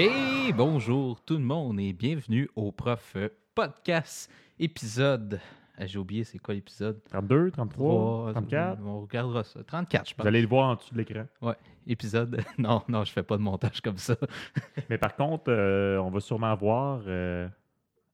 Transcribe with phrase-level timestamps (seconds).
[0.00, 3.16] Et bonjour tout le monde et bienvenue au Prof
[3.54, 5.40] Podcast épisode.
[5.76, 7.02] Ah, J'ai oublié c'est quoi l'épisode?
[7.10, 8.80] 32, 33, Trois, 34.
[8.84, 9.64] On regardera ça.
[9.64, 10.22] 34, je pense.
[10.22, 11.24] Vous allez le voir en dessous de l'écran.
[11.42, 11.56] Ouais,
[11.86, 12.40] épisode.
[12.58, 14.14] Non, non, je fais pas de montage comme ça.
[14.88, 17.48] Mais par contre, euh, on va sûrement voir euh,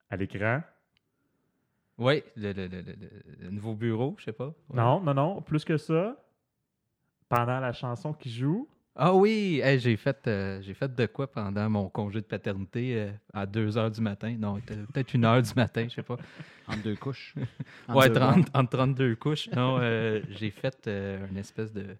[0.09, 0.63] à l'écran.
[1.99, 2.97] Oui, le, le- le- le-
[3.43, 4.47] le nouveau bureau, je sais pas.
[4.71, 4.77] Ouais.
[4.77, 5.43] Non, non, non.
[5.43, 6.17] Plus que ça,
[7.29, 11.27] pendant la chanson qui joue, Ah oui, hey, j'ai fait, euh, j'ai fait de quoi
[11.31, 14.37] pendant mon congé de paternité euh, à 2 heures du matin?
[14.39, 16.17] Non, peut-être 1 heure du matin, je sais pas.
[16.69, 17.35] Entre deux couches.
[17.89, 19.51] Ouais, Entre deux 30, entre 32 couches.
[19.51, 21.97] Non, euh, j'ai fait une espèce de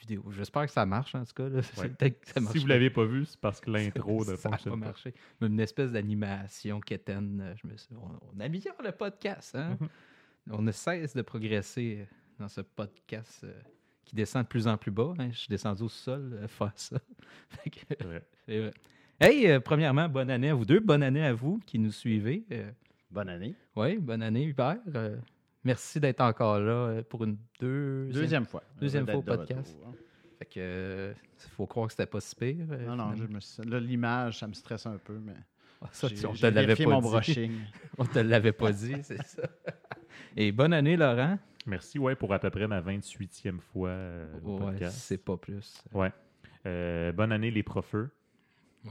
[0.00, 0.24] vidéo.
[0.32, 1.48] J'espère que ça marche en tout cas.
[1.48, 1.62] là.
[1.62, 1.88] C'est Ouais.
[1.90, 2.72] peut-être que ça marche si vous pas.
[2.74, 5.14] l'avez pas vu, c'est parce que l'intro ne ça n'a pas marché.
[5.40, 7.54] Mais une espèce d'animation quétaine.
[7.62, 7.94] Je me suis...
[7.94, 9.54] on, on améliore le podcast.
[9.54, 9.78] Hein?
[9.80, 9.88] Mhm.
[10.50, 12.06] On ne cesse de progresser
[12.40, 13.46] dans ce podcast
[14.12, 15.14] qui descend de plus en plus bas.
[15.18, 15.28] hein.
[15.32, 16.98] Je suis descendu au sol euh, faire ça.
[18.46, 18.70] Que.
[19.20, 20.80] Hey, euh, premièrement, bonne année à vous deux.
[20.80, 22.44] Bonne année à vous qui nous suivez.
[22.50, 22.70] Euh,
[23.10, 23.54] Bonne année.
[23.76, 24.78] oui, bonne année, Hubert.
[24.96, 25.16] Euh,
[25.64, 28.22] merci d'être encore là pour une deuxième.
[28.22, 28.62] Deuxième fois.
[28.80, 29.74] Deuxième fois au podcast.
[29.76, 29.94] retour, hein.
[30.40, 31.14] Fait que,
[31.56, 32.66] faut croire que c'était pas si pire.
[32.86, 35.34] Non, non, je me suis- là, l'image, ça me stresse un peu, mais
[35.82, 37.08] Ah, ça, tu- on te l'avait pas mon dit.
[37.08, 37.52] brushing.
[37.98, 39.42] On te l'avait pas dit, c'est ça.
[40.36, 41.38] Et bonne année, Laurent.
[41.66, 44.96] Merci, ouais, pour à peu près ma 28e fois euh, le Ouais, podcast.
[44.98, 45.82] c'est pas plus.
[45.92, 46.10] Ouais.
[46.66, 48.10] Euh, bonne année, les profeux.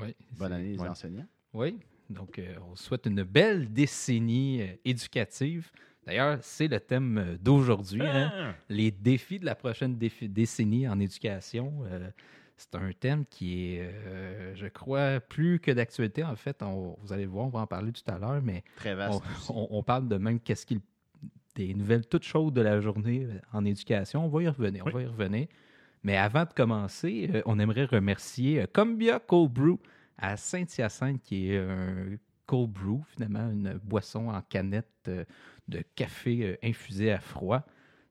[0.02, 0.16] Oui.
[0.38, 0.88] Bonne année, les Ouais.
[0.88, 1.28] enseignants.
[1.54, 1.78] Oui.
[2.10, 5.70] Donc, euh, on souhaite une belle décennie euh, éducative.
[6.06, 8.02] D'ailleurs, c'est le thème euh, d'aujourd'hui.
[8.06, 8.32] hein.
[8.34, 8.54] Ah!
[8.70, 11.74] les défis de la prochaine défi- décennie en éducation.
[11.86, 12.10] euh,
[12.58, 16.24] c'est un thème qui est, euh, je crois, plus que d'actualité.
[16.24, 18.94] En fait, on- vous allez voir, on va en parler tout à l'heure, mais Très
[18.94, 19.22] on, vaste.
[19.50, 20.80] on- on parle de même qu'est-ce qu'il
[21.56, 24.26] des nouvelles toutes chaudes de la journée euh, en éducation.
[24.26, 25.48] On va y revenir, on va y revenir.
[26.04, 29.78] Mais avant de commencer, euh, on aimerait remercier euh, Combia Cold Brew
[30.18, 35.24] à Saint-Hyacinthe, qui est un cold brew, finalement, une boisson en canette euh,
[35.68, 37.64] de café infusé à froid.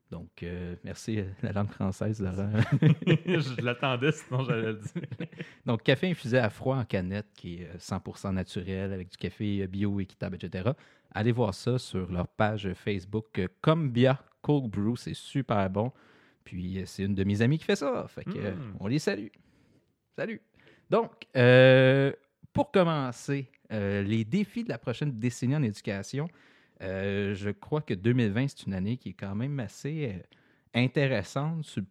[0.09, 0.45] Donc,
[0.83, 2.51] merci la langue française, Laurent.
[2.81, 5.03] je l'attendais, sinon j'allais le dire.
[5.65, 9.65] Donc, café infusé à froid en canette, qui est euh, 100% naturel, avec du café
[9.67, 10.71] bio, équitable, etc.
[11.13, 14.95] Allez voir ça sur leur page Facebook euh, Combia Cold Brew.
[14.95, 15.91] C'est super bon.
[16.43, 18.05] Puis, euh, c'est une de mes amies qui fait ça.
[18.07, 18.77] Fait que, euh, Mm.
[18.79, 19.27] on les salue.
[20.15, 20.41] Salut.
[20.89, 22.11] Donc, euh,
[22.53, 26.27] pour commencer, euh, les défis de la prochaine décennie en éducation,
[26.81, 30.21] euh, je crois que 2020, c'est une année qui est quand même assez
[30.73, 31.63] intéressante.
[31.65, 31.83] sur-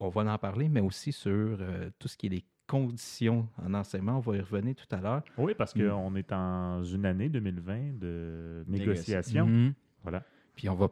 [0.00, 1.58] on va en parler, mais aussi sur
[1.98, 4.16] tout ce qui est les conditions en enseignement.
[4.16, 5.22] On va y revenir tout à l'heure.
[5.38, 5.88] Oui, parce Mm.
[5.88, 9.46] qu'on est en une année 2020 de négociation.
[9.46, 9.74] Mhm.
[10.02, 10.22] Voilà.
[10.56, 10.88] Puis on va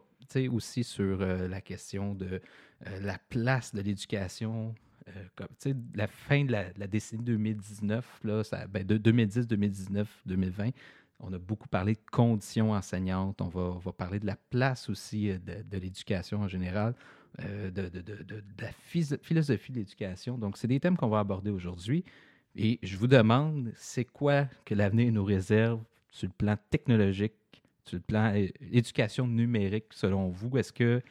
[0.51, 2.41] aussi sur euh, la question de
[2.87, 4.75] euh, la place de l'éducation.
[5.09, 10.71] euh, la fin de la, la décennie 2019, là, ça, ben, de 2010, 2019, 2020,
[11.23, 13.41] on a beaucoup parlé de conditions enseignantes.
[13.41, 16.95] On va, parler de la place aussi euh, de, l'éducation en général,
[17.41, 17.91] euh, de,
[18.61, 20.37] la philosophie de l'éducation.
[20.37, 22.05] Donc, c'est des thèmes qu'on va aborder aujourd'hui.
[22.57, 27.33] Et je vous demande, c'est quoi que l'avenir nous réserve sur le plan technologique,
[27.85, 30.59] sur le plan euh, éducation numérique, selon vous?
[30.59, 31.03] Est-ce qu'il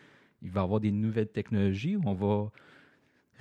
[0.44, 2.52] va y avoir des nouvelles technologies ou on va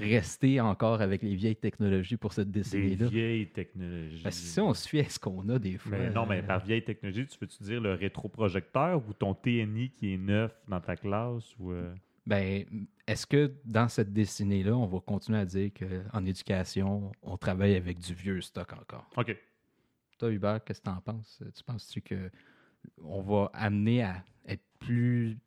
[0.00, 3.08] rester encore avec les vieilles technologies pour cette décennie-là?
[3.08, 4.22] vieilles technologies.
[4.22, 5.98] Parce que si on se fie à ce qu'on a des fois.
[5.98, 9.90] Mais non, mais euh, par vieille technologie, tu veux-tu dire le rétroprojecteur ou ton TNI
[9.90, 11.92] qui est neuf dans ta classe ou euh,
[12.26, 12.64] Ben,
[13.06, 17.98] est-ce que dans cette décennie-là, on va continuer à dire qu'en éducation, on travaille avec
[17.98, 19.08] du vieux stock encore?
[19.16, 19.36] OK.
[20.18, 21.42] Toi, Hubert, qu'est-ce que tu en penses?
[21.56, 22.30] Tu penses-tu que
[23.02, 25.38] on va amener à être plus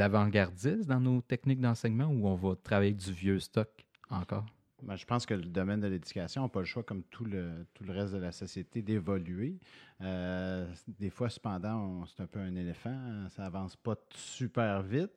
[0.00, 3.68] avant-gardistes dans nos techniques d'enseignement ou on va travailler du vieux stock
[4.10, 4.46] encore?
[4.82, 7.66] Ben, je pense que le domaine de l'éducation n'a pas le choix, comme tout le,
[7.86, 9.60] reste de la société, d'évoluer.
[10.00, 12.90] Euh, des fois, cependant, c'est un peu un éléphant.
[12.90, 15.12] hein, Ça avance pas super vite,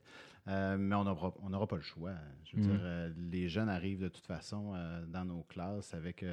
[0.47, 2.13] euh, mais on n'aura on pas le choix.
[2.44, 2.69] Je veux Mhm.
[2.69, 6.24] dire, euh, les jeunes arrivent de toute façon euh, dans nos classes avec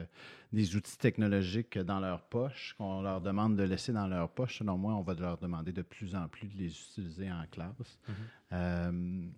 [0.53, 4.59] des outils technologiques dans leur poche qu'on leur demande de laisser dans leur poche.
[4.59, 7.99] Selon moi, on va leur demander de plus en plus de les utiliser en classe.
[8.51, 9.33] Mhm.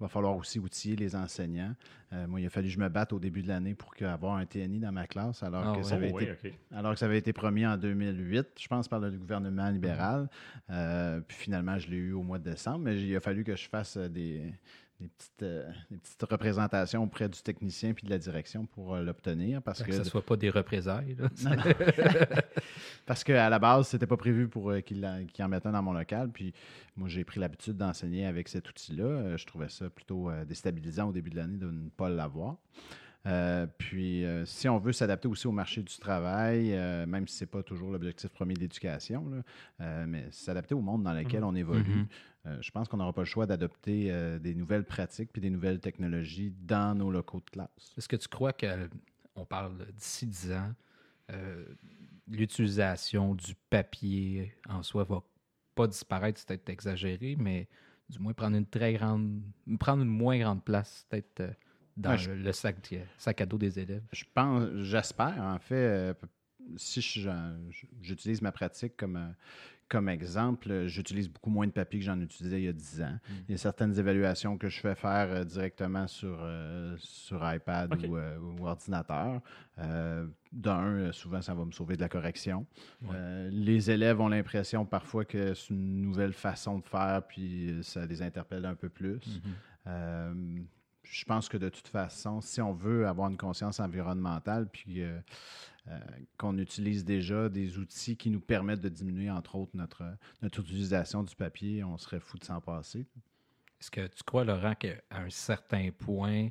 [0.00, 1.74] Il va falloir aussi outiller les enseignants.
[2.12, 4.36] Euh, moi, il a fallu que je me batte au début de l'année pour avoir
[4.36, 6.52] un TNI dans ma classe, alors, Ah que ça avait été, oui, OK.
[6.74, 10.28] alors que ça avait été promis en 2008, je pense, par le gouvernement libéral.
[10.70, 13.54] Euh, puis finalement, je l'ai eu au mois de décembre, mais il a fallu que
[13.54, 14.54] je fasse des,
[15.00, 19.02] des petites, euh, des petites représentations auprès du technicien puis de la direction pour euh,
[19.02, 19.62] l'obtenir.
[19.62, 21.16] Parce Que, ce ne soit pas des représailles.
[21.18, 21.28] là.
[21.44, 21.62] Non, non.
[23.06, 25.92] Parce qu'à la base, c'était pas prévu pour euh, qu'il en mette un dans mon
[25.92, 26.30] local.
[26.30, 26.52] Puis
[26.96, 29.36] moi, j'ai pris l'habitude d'enseigner avec cet outil-là.
[29.36, 32.56] Je trouvais ça plutôt déstabilisant au début de l'année de ne pas l'avoir.
[33.78, 36.70] Puis, si on veut s'adapter aussi au marché du travail,
[37.06, 39.42] même si ce n'est pas toujours l'objectif premier de l'éducation, là,
[39.80, 42.06] euh, mais s'adapter au monde dans lequel on évolue, Mhm.
[42.46, 45.50] Euh, je pense qu'on n'aura pas le choix d'adopter euh, des nouvelles pratiques puis des
[45.50, 47.94] nouvelles technologies dans nos locaux de classe.
[47.98, 50.72] Est-ce que tu crois qu'on parle d'ici 10 ans,
[51.30, 51.64] euh,
[52.26, 55.22] l'utilisation du papier en soi va
[55.74, 57.68] pas disparaître, c'est peut-être exagéré, mais
[58.08, 59.40] du moins prendre une très grande,
[59.78, 61.42] prendre une moins grande place peut-être
[61.96, 62.76] dans Ouais, je- le, sac,
[63.18, 64.02] sac à dos des élèves?
[64.12, 66.14] Je pense, j'espère, en fait, euh,
[66.76, 67.00] si
[68.00, 69.34] j'utilise ma pratique comme,
[69.90, 73.02] comme exemple, euh, j'utilise beaucoup moins de papier que j'en utilisais il y a 10
[73.02, 73.18] ans.
[73.48, 77.92] Il y a certaines évaluations que je fais faire euh, directement sur, euh, sur iPad
[78.06, 79.40] ou, euh, ou ordinateur.
[79.78, 82.66] Euh, D'un, souvent, ça va me sauver de la correction.
[83.02, 83.50] Ouais.
[83.50, 88.22] Les élèves ont l'impression parfois que c'est une nouvelle façon de faire, puis ça les
[88.22, 89.40] interpelle un peu plus.
[89.86, 90.66] Mhm.
[91.02, 95.02] Je pense que de toute façon, si on veut avoir une conscience environnementale, puis
[96.36, 100.04] qu'on utilise déjà des outils qui nous permettent de diminuer, entre autres, notre,
[100.42, 103.06] notre utilisation du papier, on serait fou de s'en passer.
[103.80, 106.48] Est-ce que tu crois, Laurent, qu'à un certain point,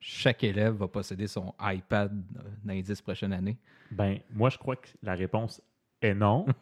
[0.00, 3.56] chaque élève va posséder son iPad euh, dans les 10 prochaines années?
[3.90, 5.62] Ben, moi, je crois que la réponse
[6.02, 6.46] est non.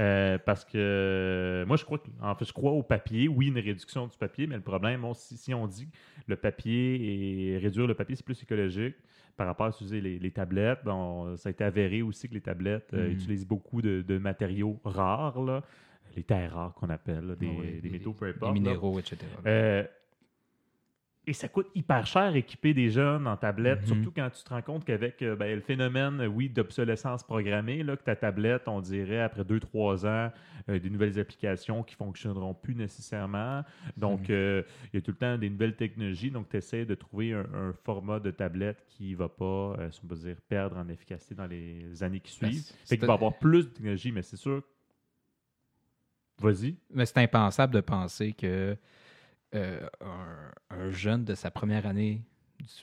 [0.00, 3.26] Euh, parce que moi, je crois que, en fait, je crois au papier.
[3.26, 5.96] Oui, une réduction du papier, mais le problème, bon, si, si on dit que
[6.28, 8.94] le papier et réduire le papier, c'est plus écologique
[9.36, 12.40] par rapport à utiliser les, les tablettes, bon, ça a été avéré aussi que les
[12.40, 13.12] tablettes euh, Mhm.
[13.12, 15.64] utilisent beaucoup de, de matériaux rares, là,
[16.16, 18.54] les terres rares qu'on appelle, là, des, Ah oui, des métaux, peu Des importe.
[18.54, 18.60] là.
[18.60, 19.16] minéraux, etc.
[19.46, 19.82] Euh,
[21.28, 23.86] et ça coûte hyper cher équiper des jeunes en tablette, Mhm.
[23.86, 27.96] surtout quand tu te rends compte qu'avec euh, ben, le phénomène, oui, d'obsolescence programmée, là,
[27.96, 30.32] que ta tablette, on dirait, après 2-3 ans,
[30.70, 33.62] euh, des nouvelles applications qui fonctionneront plus nécessairement.
[33.96, 34.26] Donc, Mhm.
[34.30, 36.30] euh, il y a tout le temps des nouvelles technologies.
[36.30, 40.00] Donc, tu essaies de trouver un, un format de tablette qui ne va pas, si
[40.04, 42.62] on peut dire, perdre en efficacité dans les années qui Ben, suivent.
[42.62, 44.62] c'est- Fait qu'il va y avoir plus de technologie, mais c'est sûr.
[46.40, 46.76] Vas-y.
[46.94, 48.76] Mais c'est impensable de penser que
[49.54, 52.22] euh, un, un jeune de sa première année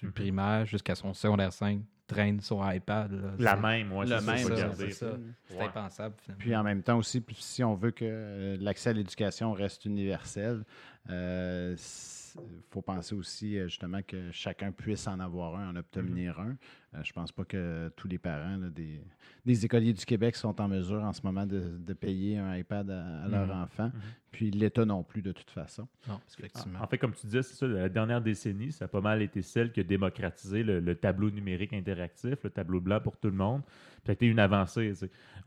[0.02, 0.12] du Mhm.
[0.14, 3.12] primaire jusqu'à son secondaire 5 traîne son iPad.
[3.12, 3.32] là.
[3.40, 5.18] La même, moi, Le même, c'est ça.
[5.48, 5.66] C'est Ouais.
[5.66, 6.40] impensable, finalement.
[6.40, 10.64] Puis en même temps aussi, si on veut que euh, l'accès à l'éducation reste universel,
[11.10, 11.76] il
[12.72, 16.58] faut penser aussi euh, justement que chacun puisse en avoir un, en obtenir un.
[16.94, 19.02] Euh, je pense pas que tous les parents là, des,
[19.46, 22.90] des écoliers du Québec sont en mesure en ce moment de, de payer un iPad
[22.92, 23.62] à, à leur Mhm.
[23.64, 23.86] enfant.
[23.86, 24.02] Mhm.
[24.32, 25.88] Puis l'État non plus de toute façon.
[26.10, 26.80] Non, effectivement.
[26.82, 29.42] En fait, comme tu disais, c'est ça, la dernière décennie, ça a pas mal été
[29.42, 33.36] celle qui a démocratisé le, le tableau numérique interactif, le tableau blanc pour tout le
[33.36, 33.62] monde.
[33.64, 34.92] Puis ça a été une avancée.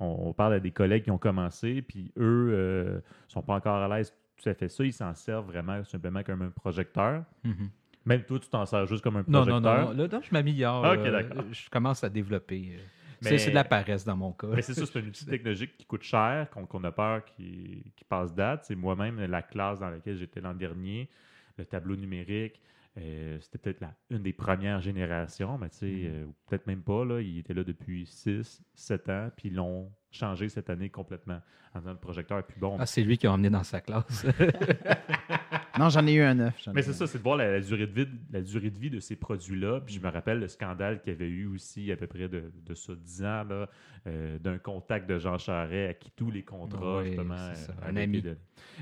[0.00, 3.76] On, on parle à des collègues qui ont commencé, puis eux euh, sont pas encore
[3.76, 4.84] à l'aise tout à fait ça.
[4.84, 7.24] Ils s'en servent vraiment simplement comme un projecteur.
[7.44, 7.70] Mhm.
[8.04, 9.60] Même toi, tu t'en sers juste comme un Non, projecteur.
[9.60, 10.02] non, non, non.
[10.02, 10.84] Là, là, je m'améliore.
[10.84, 11.42] Ah, euh.
[11.52, 12.76] Je commence à développer.
[12.76, 12.78] euh.
[13.20, 14.46] C'est de la paresse dans mon cas.
[14.54, 18.04] Mais c'est ça, c'est un outil technologique qui coûte cher, qu'on a peur qui, qui
[18.04, 18.64] passe date.
[18.64, 21.10] C'est moi-même, la classe dans laquelle j'étais l'an dernier,
[21.58, 22.60] le tableau numérique,
[22.96, 26.82] euh, c'était peut-être la- une des premières générations, mais tu sais, euh, ou peut-être même
[26.82, 30.88] pas, là, il était là depuis 6, 7 ans, puis ils l'ont changé cette année
[30.90, 31.40] complètement
[31.74, 32.76] en disant le projecteur est plus bon.
[32.80, 34.26] Ah, c'est lui qui a emmené dans sa classe.
[35.78, 36.68] Non, j'en ai eu un neuf.
[36.74, 38.90] Mais c'est ça, c'est de voir la, la durée de vie, la durée de vie
[38.90, 39.80] de ces produits-là.
[39.80, 42.50] Puis je me rappelle le scandale qu'il y avait eu aussi à peu près de,
[42.66, 43.68] de ça 10 ans, là,
[44.08, 47.36] euh, d'un contact de Jean Charest à qui tous les contrats, Oui, justement.
[47.54, 48.18] c'est ça, euh, un ami.
[48.18, 48.38] été de-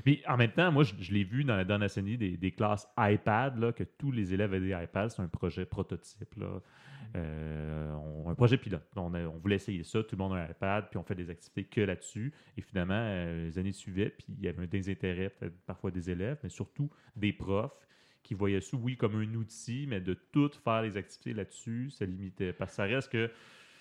[0.07, 2.51] Mais en même temps, moi, je, je l'ai vu dans la dernière décennie des, des
[2.51, 5.09] classes iPad, là, que tous les élèves avaient des iPads.
[5.09, 6.33] C'est un projet prototype.
[6.35, 6.47] Là.
[7.15, 8.83] Euh, on- un projet pilote.
[8.95, 11.15] On, a- on voulait essayer ça, tout le monde a un iPad, puis on fait
[11.17, 12.31] des activités que là-dessus.
[12.57, 15.31] Et finalement, euh, les années suivaient, puis il y avait un désintérêt
[15.65, 17.87] parfois des élèves, mais surtout des profs
[18.23, 22.05] qui voyaient ça, oui, comme un outil, mais de tout faire les activités là-dessus, ça
[22.05, 22.53] limitait.
[22.53, 23.31] Parce que ça reste que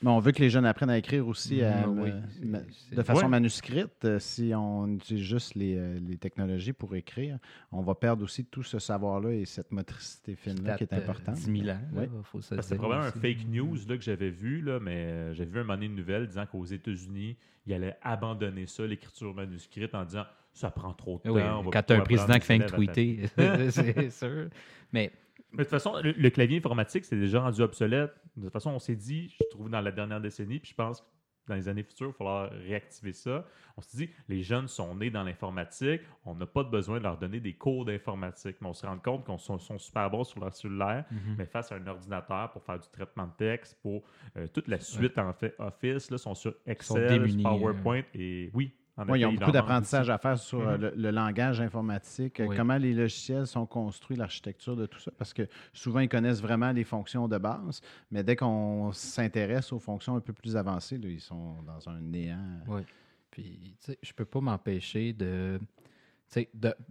[0.03, 2.59] Mais on veut que les jeunes apprennent à écrire aussi à- oui, ma- c'est- ma-
[2.71, 3.29] c'est- de façon Ouais.
[3.29, 4.05] manuscrite.
[4.05, 7.39] Euh, Si on utilise juste les, euh, les technologies pour écrire,
[7.73, 11.37] on va perdre aussi tout ce savoir-là et cette motricité fine-là qui est euh, importante.
[11.37, 11.81] 10 000 ans.
[11.95, 12.07] là, Oui.
[12.25, 15.35] faut se Parce que C'est probablement un fake news là, que j'avais vu, là, mais
[15.35, 17.37] j'avais vu un moment donné une nouvelle disant qu'aux États-Unis,
[17.67, 21.35] ils allaient abandonner ça, l'écriture manuscrite, en disant ça prend trop de Ah temps.
[21.35, 23.21] oui, on va quand tu as un président qui fait à tweeter,
[23.71, 24.49] c'est sûr.
[24.93, 25.11] Mais
[25.53, 28.13] Mais de toute façon, le, le clavier informatique, c'est déjà rendu obsolète.
[28.37, 31.01] De toute façon, on s'est dit, je trouve, dans la dernière décennie, puis je pense
[31.01, 31.07] que
[31.49, 33.47] dans les années futures, il va falloir réactiver ça.
[33.77, 37.05] On s'est dit, les jeunes sont nés dans l'informatique, on n'a pas de besoin de
[37.05, 38.57] leur donner des cours d'informatique.
[38.61, 41.37] Mais on se rend compte qu'on sont, sont super bons sur leur cellulaire, Mhm.
[41.39, 44.03] mais face à un ordinateur pour faire du traitement de texte, pour
[44.37, 48.75] euh, toute la suite en fait Office, là, sont sur Excel, démunis, PowerPoint et oui,
[48.99, 50.81] En Oui, ils effet, ont il beaucoup d'apprentissage à faire sur euh, Mhm.
[50.81, 52.57] le, le langage informatique, euh, Oui.
[52.57, 56.73] comment les logiciels sont construits, l'architecture de tout ça, parce que souvent, ils connaissent vraiment
[56.73, 61.09] les fonctions de base, mais dès qu'on s'intéresse aux fonctions un peu plus avancées, là,
[61.09, 62.61] ils sont dans un néant.
[62.69, 62.83] Oui.
[63.31, 65.61] Puis, tu sais, je peux pas m'empêcher de,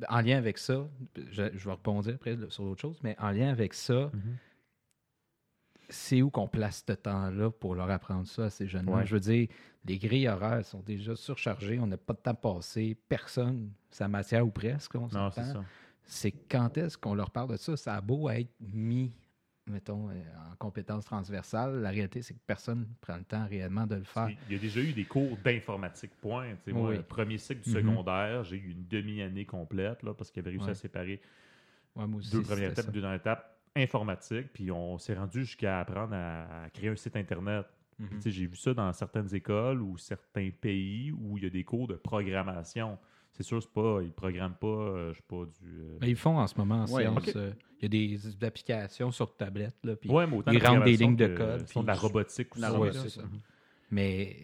[0.08, 0.88] En lien avec ça,
[1.32, 4.12] je, je vais rebondir après sur autre chose, mais en lien avec ça.
[4.14, 4.38] Mhm.
[5.90, 8.92] C'est où qu'on place ce temps-là pour leur apprendre ça à ces jeunes-là?
[8.98, 9.06] Ouais.
[9.06, 9.48] Je veux dire,
[9.86, 14.46] les grilles horaires sont déjà surchargées, on n'a pas de temps passé, personne, sa matière
[14.46, 15.32] ou presque, on Non, s'entend.
[15.32, 15.64] c'est ça.
[16.04, 17.76] C'est quand est-ce qu'on leur parle de ça?
[17.78, 19.12] Ça a beau être mis,
[19.68, 20.14] mettons, euh,
[20.52, 24.04] en compétences transversales, la réalité, c'est que personne ne prend le temps réellement de le
[24.04, 24.30] faire.
[24.48, 26.54] Il y a déjà eu des cours d'informatique, point.
[26.68, 27.76] Moi, le premier cycle du Mhm.
[27.76, 30.72] secondaire, j'ai eu une demi-année complète là, parce qu'il avait réussi Ouais.
[30.72, 31.22] à séparer
[31.96, 36.14] Ouais, aussi, deux premières étapes, deux dernières étapes informatique, puis on s'est rendu jusqu'à apprendre
[36.14, 37.66] à, à créer un site Internet.
[38.00, 38.10] Mhm.
[38.16, 41.50] Tu sais, J'ai vu ça dans certaines écoles ou certains pays où il y a
[41.50, 42.98] des cours de programmation.
[43.32, 45.80] C'est sûr, c'est pas, ils ne programment pas, euh, je sais pas, du.
[45.82, 47.06] euh, Mais ils font en ce moment en Ouais,
[47.36, 47.52] euh,
[47.82, 49.76] Il y a des applications sur tablette.
[49.84, 51.94] Là, puis- ouais, mais ils de rentrent des lignes de code, Ils font de la
[51.96, 52.48] robotique
[52.94, 53.24] c'est ça.
[53.92, 54.36] Mais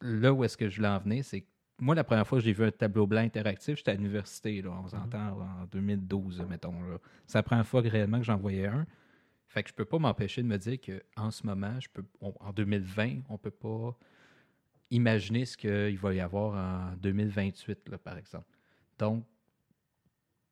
[0.00, 1.46] là où est-ce que je voulais en venir, c'est que
[1.82, 4.70] moi, la première fois que j'ai vu un tableau blanc interactif, j'étais à l'université, là,
[4.84, 6.74] on s'entend en 2012, mettons.
[7.26, 8.86] C'est la première fois réellement que j'en voyais un.
[9.48, 12.34] Fait que je peux pas m'empêcher de me dire qu'en ce moment, je peux, on-
[12.38, 13.98] en 2020, on peut pas
[14.90, 16.54] imaginer ce qu'il va y avoir
[16.92, 18.46] en 2028, là, par exemple.
[18.96, 19.26] Donc,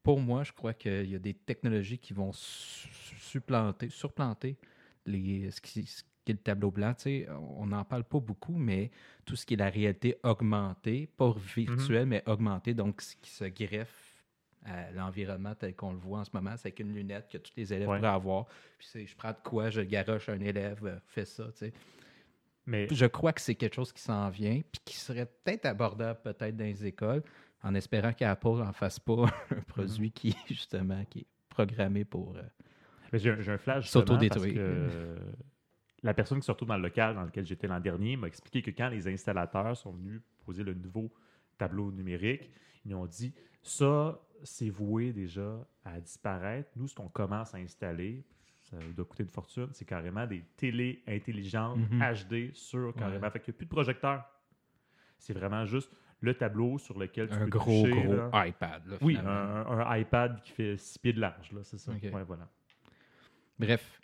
[0.03, 2.89] pour moi, je crois qu'il y a des technologies qui vont su-
[3.21, 4.59] supplanter, surplanter
[5.07, 5.87] les, ce, qui,
[6.31, 6.95] qui est le tableau blanc.
[6.95, 8.91] Tu sais, on n'en parle pas beaucoup, mais
[9.25, 13.45] tout ce qui est la réalité augmentée, pas virtuelle, mais augmentée, donc ce qui se
[13.45, 14.25] greffe
[14.65, 17.53] à l'environnement tel qu'on le voit en ce moment, c'est avec une lunette que tous
[17.57, 17.97] les élèves Ouais.
[17.97, 18.47] pourraient avoir.
[18.79, 21.73] Puis c'est, je prends de quoi, je garoche un élève, euh, fais ça, tu sais.
[22.67, 26.21] Mais Je crois que c'est quelque chose qui s'en vient, puis qui serait peut-être abordable
[26.23, 27.23] peut-être dans les écoles,
[27.63, 32.37] en espérant qu'Apple n'en fasse pas un produit qui, justement, qui est programmé pour...
[32.37, 32.43] euh,
[33.15, 34.55] j'ai un, flash parce S'autodétruire.
[34.55, 35.17] que
[36.03, 38.63] la personne qui se retrouve dans le local dans lequel j'étais l'an dernier m'a expliqué
[38.63, 41.13] que quand les installateurs sont venus poser le nouveau
[41.59, 42.49] tableau numérique,
[42.87, 46.71] ils ont dit ça, c'est voué déjà à disparaître.
[46.77, 48.25] Nous, ce qu'on commence à installer,
[48.63, 52.01] ça doit coûter une fortune, c'est carrément des télés intelligentes Mhm.
[52.15, 53.31] HD sur carrément.
[53.31, 54.25] Fait qu'il n'y a plus de projecteur.
[55.19, 55.93] C'est vraiment juste
[56.23, 58.47] le tableau sur lequel tu un peux gros, toucher, gros là.
[58.47, 58.87] iPad.
[58.87, 61.93] là, Oui, un, un iPad qui fait 6 pieds de large, là, c'est ça.
[61.93, 62.49] Ouais, voilà.
[63.59, 64.01] Bref,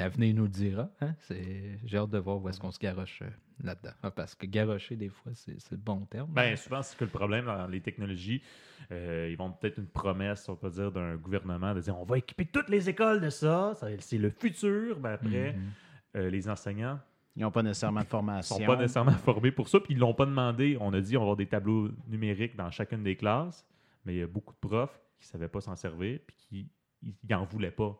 [0.00, 0.90] l'avenir nous le dira.
[1.00, 1.14] Hein?
[1.20, 1.78] C'est...
[1.84, 3.28] J'ai hâte de voir où est-ce qu'on se garoche euh,
[3.62, 3.92] là-dedans.
[4.02, 6.30] Ah, parce que garocher, des fois, c'est, le bon terme.
[6.32, 8.42] Ben, souvent, c'est que le problème dans les technologies,
[8.90, 12.18] euh, ils vont peut-être une promesse, on peut dire, d'un gouvernement de dire on va
[12.18, 14.98] équiper toutes les écoles de ça, ça- c'est le futur.
[15.00, 15.70] Mais après, Mhm.
[16.16, 16.98] euh, les enseignants
[17.36, 18.56] Ils n'ont pas nécessairement de ne formation.
[18.56, 20.76] sont pas nécessairement formés pour ça, puis ils ne l'ont pas demandé.
[20.80, 23.64] On a dit on va avoir des tableaux numériques dans chacune des classes,
[24.04, 27.14] mais il y a beaucoup de profs qui ne savaient pas s'en servir, puis qui
[27.28, 27.96] n'en voulaient pas,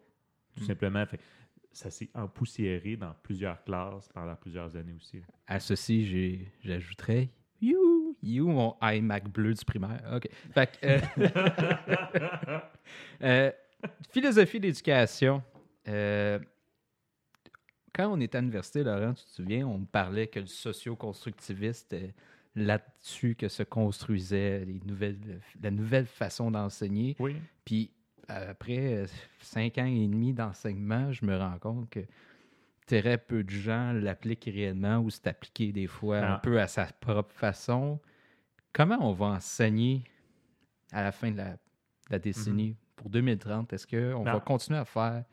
[0.54, 0.66] tout Mhm.
[0.66, 1.06] simplement.
[1.06, 1.20] Fait,
[1.72, 5.22] ça s'est empoussiéré dans plusieurs classes pendant plusieurs années aussi.
[5.46, 7.30] À ceci, j'ajouterais
[7.62, 10.00] You, you, mon iMac bleu du primaire.
[10.14, 10.28] OK.
[10.54, 12.58] Fait que, euh,
[13.22, 13.52] euh,
[14.10, 15.42] philosophie d'éducation.
[15.86, 16.38] Euh,
[17.92, 21.92] quand on était à l'université, Laurent, tu te souviens, on me parlait que le socio-constructiviste,
[21.92, 22.08] euh,
[22.54, 27.16] là-dessus que se construisait les nouvelles, la nouvelle façon d'enseigner.
[27.18, 27.36] Oui.
[27.64, 27.90] Puis
[28.50, 29.06] après euh,
[29.40, 32.00] cinq ans et demi d'enseignement, je me rends compte que
[32.86, 36.40] très peu de gens l'appliquent réellement ou c'est appliqué des fois un Ah.
[36.42, 38.00] peu à sa propre façon.
[38.72, 40.04] Comment on va enseigner
[40.92, 41.58] à la fin de la, de
[42.10, 42.76] la décennie?
[42.96, 43.72] Pour 2030?
[43.72, 45.24] Est-ce qu'on va continuer à faire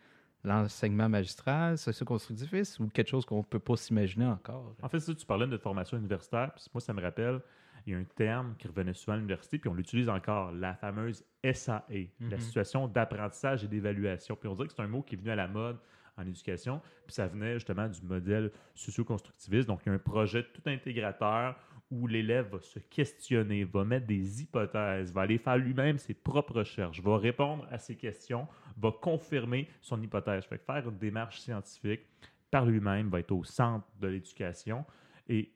[0.43, 4.73] l'enseignement magistral, socio-constructiviste ou quelque chose qu'on ne peut pas s'imaginer encore?
[4.81, 7.41] En fait, ça, tu parlais de formation universitaire, puis moi, ça me rappelle,
[7.87, 10.75] il y a un terme qui revenait souvent à l'université, puis on l'utilise encore, la
[10.75, 12.39] fameuse SAE, la Mhm.
[12.39, 14.35] situation d'apprentissage et d'évaluation.
[14.35, 15.77] Puis on dirait que c'est un mot qui est venu à la mode
[16.17, 18.51] en éducation, puis ça venait justement du modèle
[18.91, 19.67] socio-constructiviste.
[19.67, 21.55] Donc, il y a un projet tout intégrateur
[21.89, 26.55] où l'élève va se questionner, va mettre des hypothèses, va aller faire lui-même ses propres
[26.55, 30.43] recherches, va répondre à ses questions, va confirmer son hypothèse.
[30.45, 32.01] Fait que faire une démarche scientifique
[32.51, 34.85] par lui-même va être au centre de l'éducation.
[35.29, 35.51] Et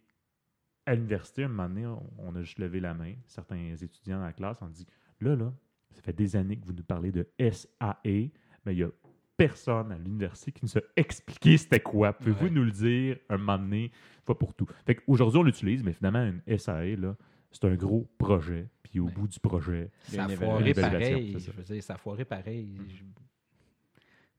[0.85, 1.85] à l'université, à un moment donné,
[2.17, 3.13] on, a juste levé la main.
[3.27, 4.85] Certains étudiants dans la classe ont dit
[5.19, 5.53] Là, là,
[5.91, 8.31] ça fait des années que vous nous parlez de SAE,
[8.65, 8.89] mais il n'y a
[9.37, 12.13] personne à l'université qui nous a expliqué c'était quoi.
[12.13, 12.49] Pouvez-vous Ouais.
[12.51, 13.91] nous le dire un moment donné, une
[14.25, 14.67] fois pour tout?
[14.85, 17.15] Fait qu'aujourd'hui, on l'utilise, mais finalement, une SAE, là,
[17.51, 18.69] c'est un gros projet.
[18.83, 19.11] Puis au Ouais.
[19.11, 21.33] bout du projet, Ça a une foiré pareil.
[21.33, 21.51] c'est ça.
[21.51, 22.77] Je veux dire, ça a foiré pareil.
[22.87, 23.03] Je-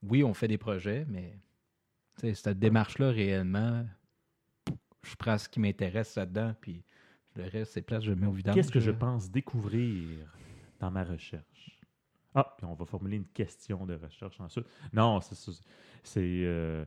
[0.03, 1.37] Oui, on fait des projets, mais
[2.33, 3.85] cette démarche-là, réellement,
[5.03, 6.83] je prends ce qui m'intéresse là-dedans, puis
[7.35, 8.55] Le reste, c'est place, je le mets au vidange.
[8.55, 10.19] Qu'est-ce que je pense découvrir
[10.79, 11.79] dans ma recherche?
[12.35, 14.65] Ah, puis on va formuler une question de recherche ensuite.
[14.91, 16.85] Non, c'est euh,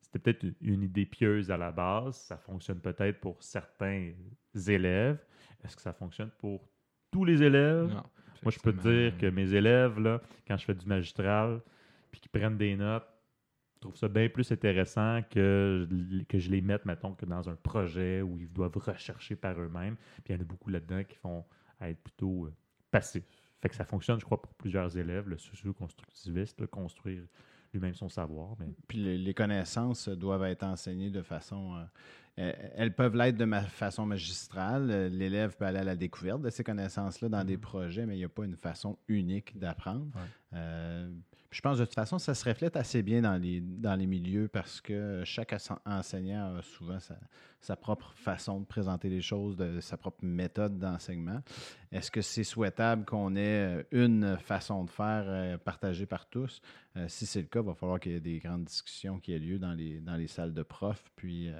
[0.00, 2.16] c'était peut-être une idée pieuse à la base.
[2.16, 4.12] Ça fonctionne peut-être pour certains
[4.66, 5.24] élèves.
[5.64, 6.68] Est-ce que ça fonctionne pour
[7.10, 7.88] tous les élèves?
[7.88, 8.02] Non,
[8.42, 11.60] Moi, je peux te dire que mes élèves, là, quand je fais du magistral,
[12.10, 13.06] puis qu'ils prennent des notes,
[13.82, 17.56] trouve ça bien plus intéressant que, je- que je les mette, mettons, que dans un
[17.56, 19.96] projet où ils doivent rechercher par eux-mêmes.
[20.24, 21.44] Puis il y en a beaucoup là-dedans qui font
[21.80, 22.52] à être plutôt euh,
[22.90, 23.24] passifs.
[23.60, 27.22] Fait que ça fonctionne, je crois, pour plusieurs élèves, le socio-constructiviste, construire
[27.72, 28.54] lui-même son savoir.
[28.58, 31.76] Mais Puis les, connaissances doivent être enseignées de façon.
[31.76, 31.84] euh,
[32.38, 35.08] euh, elles peuvent l'être de ma façon magistrale.
[35.12, 38.24] L'élève peut aller à la découverte de ces connaissances-là dans des projets, mais il n'y
[38.24, 40.06] a pas une façon unique d'apprendre.
[40.14, 40.28] Ouais.
[40.54, 41.10] Euh,
[41.52, 44.48] je pense de toute façon, ça se reflète assez bien dans les, dans les milieux
[44.48, 46.98] parce que chaque ense- enseignant a souvent
[47.60, 51.40] sa, propre façon de présenter les choses, de, sa propre méthode d'enseignement.
[51.92, 56.62] Est-ce que c'est souhaitable qu'on ait euh, une façon de faire euh, partagée par tous?
[56.96, 59.34] Euh, si c'est le cas, il va falloir qu'il y ait des grandes discussions qui
[59.34, 61.50] aient lieu dans les, dans les salles de profs, puis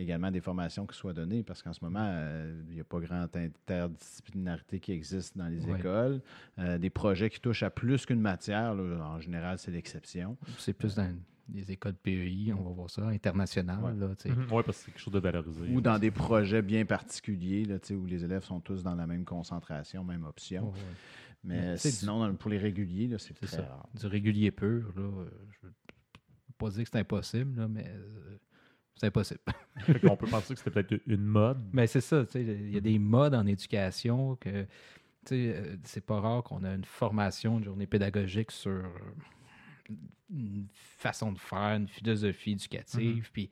[0.00, 3.00] également des formations qui soient données, parce qu'en ce moment, euh, il n'y a pas
[3.00, 5.78] grande interdisciplinarité qui existe dans les Ouais.
[5.78, 6.20] écoles.
[6.58, 10.36] Euh, des projets qui touchent à plus qu'une matière, là, en général, c'est l'exception.
[10.58, 11.12] C'est plus dans
[11.52, 13.78] les écoles PEI, on va voir ça, internationales.
[13.82, 14.10] Ouais.
[14.50, 15.68] Oui, parce que c'est quelque chose de valorisé.
[15.70, 19.24] Ou dans des projets bien particuliers, là, où les élèves sont tous dans la même
[19.24, 20.64] concentration, même option.
[20.64, 20.74] Ouais, ouais.
[21.44, 23.62] Mais Mais c'est du- sinon, dans- pour les réguliers, là, c'est très ça.
[23.62, 23.88] rare.
[23.98, 25.72] Du régulier pur, là, euh, je veux
[26.58, 28.36] pas dire que c'est impossible, là, mais euh,
[28.98, 29.40] c'est impossible.
[30.02, 31.58] Qu'on peut penser que c'était peut-être une mode.
[31.72, 34.66] Mais c'est ça, tu sais, il y a des modes en éducation que, tu
[35.26, 38.82] sais, euh, c'est pas rare qu'on a une formation, une journée pédagogique sur
[40.30, 43.50] une façon de faire, une philosophie éducative, puis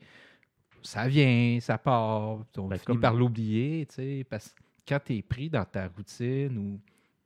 [0.82, 5.00] ça vient, ça part, on Ben, finit comme- par l'oublier, tu sais, parce que quand
[5.04, 6.80] tu es pris dans ta routine ou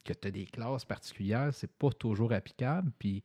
[0.05, 3.23] que tu as des classes particulières, c'est pas toujours applicable, puis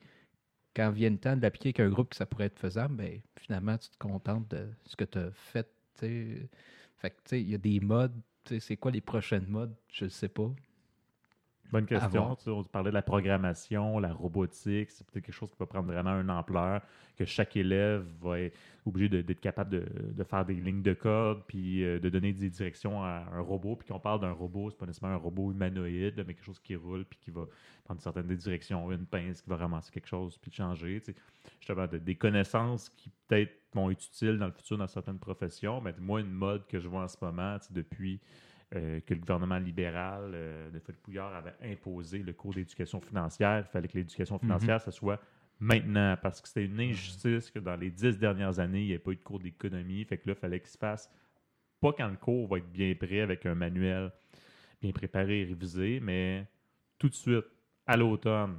[0.76, 3.20] quand vient le temps de l'appliquer avec un groupe que ça pourrait être faisable, ben,
[3.40, 5.68] finalement, tu te contentes de ce que tu as fait.
[5.96, 8.14] Fait que, tu sais, il y a des modes.
[8.60, 9.74] C'est quoi les prochaines modes?
[9.90, 10.54] Je ne sais pas.
[11.72, 12.36] Bonne question.
[12.36, 14.90] Tu on parlait de la programmation, la robotique.
[14.90, 16.80] C'est peut-être quelque chose qui va prendre vraiment une ampleur,
[17.16, 21.42] que chaque élève va être obligé d'être capable de, de faire des lignes de code,
[21.46, 23.76] puis euh, de donner des directions à un robot.
[23.76, 26.76] Puis qu'on parle d'un robot, c'est pas nécessairement un robot humanoïde, mais quelque chose qui
[26.76, 27.46] roule, puis qui va
[27.84, 31.00] prendre certaines directions, une pince qui va ramasser quelque chose, puis changer.
[31.04, 31.18] tu sais.
[31.60, 35.80] Justement, de- des connaissances qui peut-être vont être utiles dans le futur dans certaines professions.
[35.80, 38.20] Mais moi, une mode que je vois en ce moment, tu sais, depuis
[38.74, 43.64] euh, que le gouvernement libéral euh, de Félix Pouillard avait imposé le cours d'éducation financière.
[43.66, 45.20] Il fallait que l'éducation financière, ça soit
[45.60, 48.98] maintenant, parce que c'était une injustice que dans les dix dernières années, il n'y ait
[48.98, 50.04] pas eu de cours d'économie.
[50.04, 51.10] Fait que là, il fallait qu'il se fasse,
[51.80, 54.10] pas quand le cours va être bien prêt avec un manuel
[54.80, 56.46] bien préparé et révisé, mais
[56.98, 57.44] tout de suite,
[57.86, 58.56] à l'automne,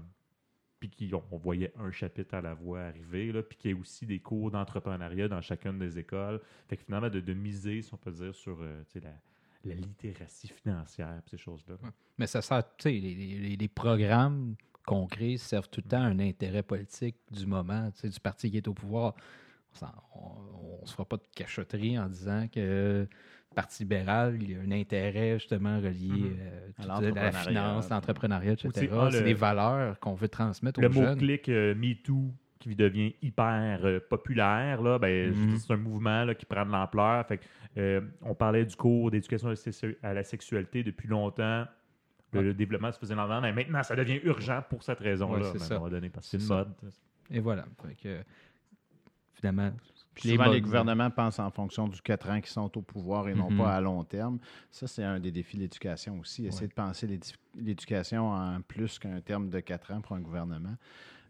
[0.80, 3.78] puis qu'on on voyait un chapitre à la voix arriver, là, puis qu'il y ait
[3.78, 6.39] aussi des cours d'entrepreneuriat dans chacune des écoles.
[6.67, 9.13] Fait que finalement, de, de miser, si on peut dire, sur euh, la,
[9.65, 11.76] la littératie financière, ces choses-là.
[12.17, 16.02] Mais ça sert, tu sais, les, les- les programmes qu'on crée servent tout le temps
[16.02, 19.13] à un intérêt politique du moment, tu sais, du parti qui est au pouvoir.
[20.15, 23.08] On ne se fera pas de cachotterie en disant que le
[23.56, 26.38] Parti libéral, il y a un intérêt justement relié Mhm.
[26.39, 28.89] euh, À la finance, l'entrepreneuriat, etc.
[28.91, 31.10] Ah, C'est le- des valeurs qu'on veut transmettre Le aux jeunes.
[31.15, 32.32] mot-clic euh, MeToo
[32.67, 35.58] qui devient hyper euh, populaire, là, ben, Mhm.
[35.58, 37.25] c'est un mouvement là, qui prend de l'ampleur.
[37.27, 37.39] Fait
[37.77, 39.53] euh, on parlait du cours d'éducation
[40.03, 41.65] à la sexualité depuis longtemps.
[42.34, 42.45] Le, Ouais.
[42.45, 45.62] le développement se faisait lentement, mais maintenant, ça devient urgent pour cette raison-là, Ouais, c'est
[45.62, 45.75] à un ça.
[45.75, 46.73] moment donné, parce que c'est une mode.
[47.32, 47.65] Et voilà.
[47.86, 48.23] Fait que,
[49.34, 49.71] finalement,
[50.13, 53.36] Puis souvent, les gouvernements pensent en fonction du 4 ans qui sont au pouvoir et
[53.36, 53.58] non Mhm.
[53.60, 54.39] pas à long terme.
[54.71, 56.47] Ça, c'est un des défis de l'éducation aussi.
[56.47, 56.67] Essayer Ouais.
[56.69, 57.08] de penser
[57.56, 60.75] l'éducation en plus qu'un terme de 4 ans pour un gouvernement.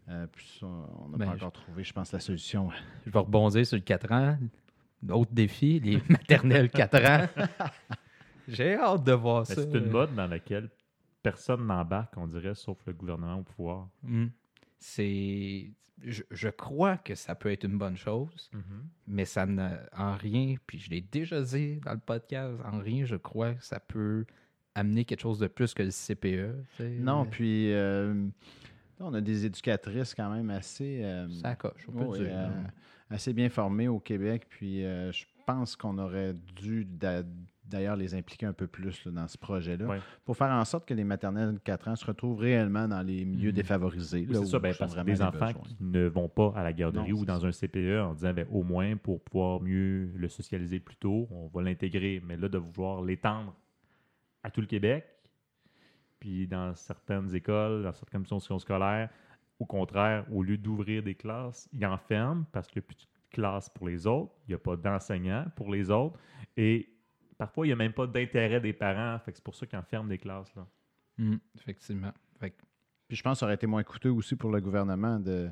[0.08, 2.70] Euh, puis ça, on n'a Ben, pas je- encore trouvé, je pense, la solution.
[3.06, 4.38] Je vais rebondir sur le 4 ans.
[5.10, 7.26] Autre défi, les maternelles 4 ans.
[8.48, 9.62] J'ai hâte de voir Mais ça.
[9.62, 10.70] C'est une mode dans laquelle
[11.22, 13.88] personne n'embarque, on dirait, sauf le gouvernement au pouvoir.
[14.02, 14.26] Hmm.
[14.78, 15.70] C'est.
[16.04, 18.50] Je, je crois que ça peut être une bonne chose,
[19.08, 23.04] mais ça n'a en rien, puis je l'ai déjà dit dans le podcast, en rien,
[23.04, 24.24] je crois que ça peut
[24.76, 26.54] amener quelque chose de plus que le CPE.
[26.76, 26.88] tu sais.
[27.00, 28.28] Non, puis euh,
[29.00, 32.28] on a des éducatrices quand même assez, euh, Ça coche, on peut oui, dire.
[32.30, 32.48] euh,
[33.10, 34.46] assez bien formées au Québec.
[34.48, 37.22] Puis euh, je pense qu'on aurait dû d'a-
[37.64, 39.86] d'ailleurs les impliquer un peu plus là, dans ce projet-là,
[40.24, 43.24] pour faire en sorte que les maternelles de 4 ans se retrouvent réellement dans les
[43.26, 43.54] milieux Mhm.
[43.56, 44.20] défavorisés.
[44.20, 45.52] Oui, là c'est où ça, sont parce que des les enfants besoins.
[45.62, 47.46] qui ne vont pas à la garderie Non, ou dans ça.
[47.46, 51.46] un CPE en disant ben, au moins pour pouvoir mieux le socialiser plus tôt, on
[51.48, 52.22] va l'intégrer.
[52.26, 53.54] Mais là, de vouloir l'étendre
[54.42, 55.04] à tout le Québec,
[56.20, 59.10] puis dans certaines écoles, dans certaines commissions scolaires,
[59.58, 63.06] au contraire, au lieu d'ouvrir des classes, ils enferment parce qu'il n'y a plus de
[63.30, 66.18] classe pour les autres, il n'y a pas d'enseignants pour les autres,
[66.56, 66.88] et
[67.38, 69.18] parfois, il n'y a même pas d'intérêt des parents.
[69.20, 70.54] Fait que c'est pour ça qu'ils enferment des classes.
[70.54, 70.66] Là.
[71.16, 72.12] Mm, effectivement.
[72.38, 72.56] Fait que
[73.06, 75.50] Puis je pense que ça aurait été moins coûteux aussi pour le gouvernement de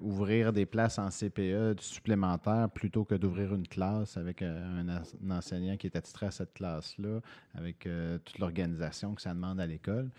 [0.00, 5.76] ouvrir des places en CPE supplémentaires plutôt que d'ouvrir une classe avec euh, un, enseignant
[5.76, 7.20] qui est attitré à cette classe-là,
[7.54, 10.10] avec euh, toute l'organisation que ça demande à l'école.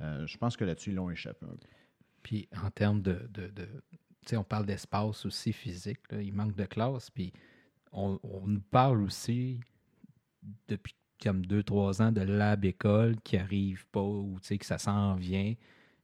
[0.00, 1.46] Euh, je pense que là-dessus, ils l'ont échappé.
[2.22, 3.28] Puis en termes de.
[3.32, 3.68] de,
[4.32, 6.00] on parle d'espace aussi physique.
[6.12, 7.10] Il manque de classe.
[7.10, 7.32] Puis
[7.92, 9.60] on, nous parle aussi
[10.68, 15.14] depuis comme deux, trois ans de lab école qui arrive pas ou que ça s'en
[15.14, 15.54] vient.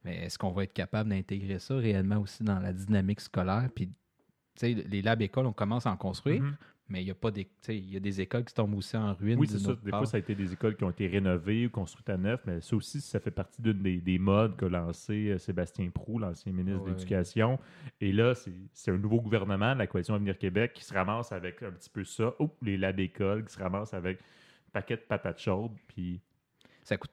[0.05, 3.69] Mais est-ce qu'on va être capable d'intégrer ça réellement aussi dans la dynamique scolaire?
[3.75, 3.93] Puis tu
[4.57, 6.57] sais, les labs écoles, on commence à en construire, Mhm.
[6.89, 7.49] mais il y a pas des.
[7.69, 9.39] Il y a des écoles qui tombent aussi en ruine.
[9.39, 9.75] Oui, c'est ça.
[9.83, 10.01] Des part.
[10.01, 12.61] fois, ça a été des écoles qui ont été rénovées ou construites à neuf, mais
[12.61, 16.53] ça aussi, ça fait partie d'une des, des modes qu'a lancé euh, Sébastien Prou, l'ancien
[16.53, 16.91] ministre Ouais.
[16.91, 17.59] de l'Éducation.
[18.01, 21.71] Et là, c'est un nouveau gouvernement, la Coalition Avenir Québec, qui se ramasse avec un
[21.71, 22.35] petit peu ça.
[22.39, 25.73] Oups, les labs écoles qui se ramassent avec un paquet de patates chaudes.
[25.87, 26.21] Puis
[26.83, 27.11] Ça coûte.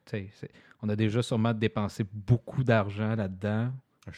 [0.82, 3.72] On a déjà sûrement dépensé beaucoup d'argent là-dedans.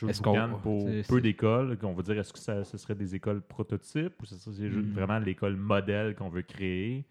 [0.08, 1.78] Est-ce qu'on- pour peu d'écoles.
[1.84, 4.88] On va dire, est-ce que ça, ce serait des écoles prototypes ou ce serait juste
[4.88, 4.94] Mhm.
[4.94, 7.06] vraiment l'école modèle qu'on veut créer?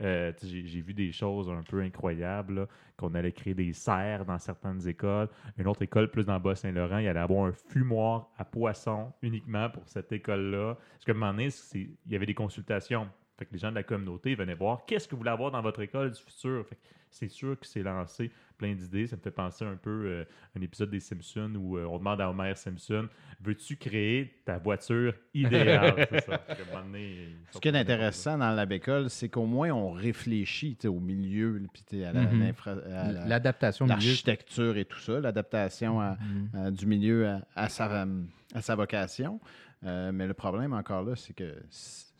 [0.00, 4.88] Euh, j'ai, vu des choses un peu incroyables, qu'on allait créer des serres dans certaines
[4.88, 5.28] écoles.
[5.58, 9.68] Une autre école, plus dans le Bas-Saint-Laurent, il allait avoir un fumoir à poissons uniquement
[9.70, 10.76] pour cette école-là.
[10.92, 13.06] Parce qu'à un moment donné, c'est- il y avait des consultations.
[13.38, 15.62] Fait que les gens de la communauté venaient voir qu'est-ce que vous voulez avoir dans
[15.62, 16.66] votre école du futur?
[16.66, 19.06] Fait que c'est sûr que c'est lancé plein d'idées.
[19.06, 21.98] Ça me fait penser un peu euh, à un épisode des Simpsons où euh, on
[21.98, 23.08] demande à Homer Simpson
[23.40, 26.38] veux-tu créer ta voiture idéale C'est ça.
[26.38, 29.28] Fait qu'à un moment donné, ils Ce sont qui est intéressant dans la bécole, c'est
[29.28, 32.40] qu'au moins on réfléchit au milieu, puis à la- Mhm.
[32.40, 36.48] l'infra- à la- L'adaptation l'architecture et tout ça, l'adaptation à- Mhm.
[36.66, 38.06] à- du milieu à, à sa,
[38.54, 39.40] à sa vocation.
[39.84, 41.56] Euh, mais le problème encore là, c'est que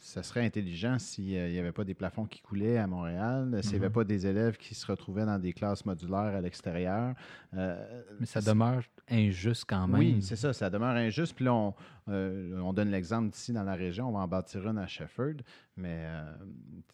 [0.05, 3.77] ça serait intelligent s'il n'y avait pas des plafonds qui coulaient à Montréal, s'il n'y
[3.79, 3.93] avait Mhm.
[3.93, 7.15] pas des élèves qui se retrouvaient dans des classes modulaires à l'extérieur.
[7.55, 10.01] Euh, Mais ça demeure injuste quand même.
[10.01, 11.35] oui, c'est ça, ça demeure injuste.
[11.37, 11.75] Puis là, on,
[12.09, 15.35] euh, on donne l'exemple d'ici dans la région, on va en bâtir une à Shefford,
[15.77, 16.33] mais euh,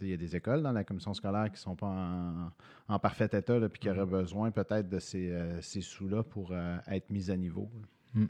[0.03, 2.51] il y a des écoles dans la commission scolaire qui ne sont pas en,
[2.89, 6.55] en parfait état, là, puis qui auraient besoin peut-être de ces, euh, ces sous-là pour
[6.55, 7.71] être mis à niveau.
[8.15, 8.27] là.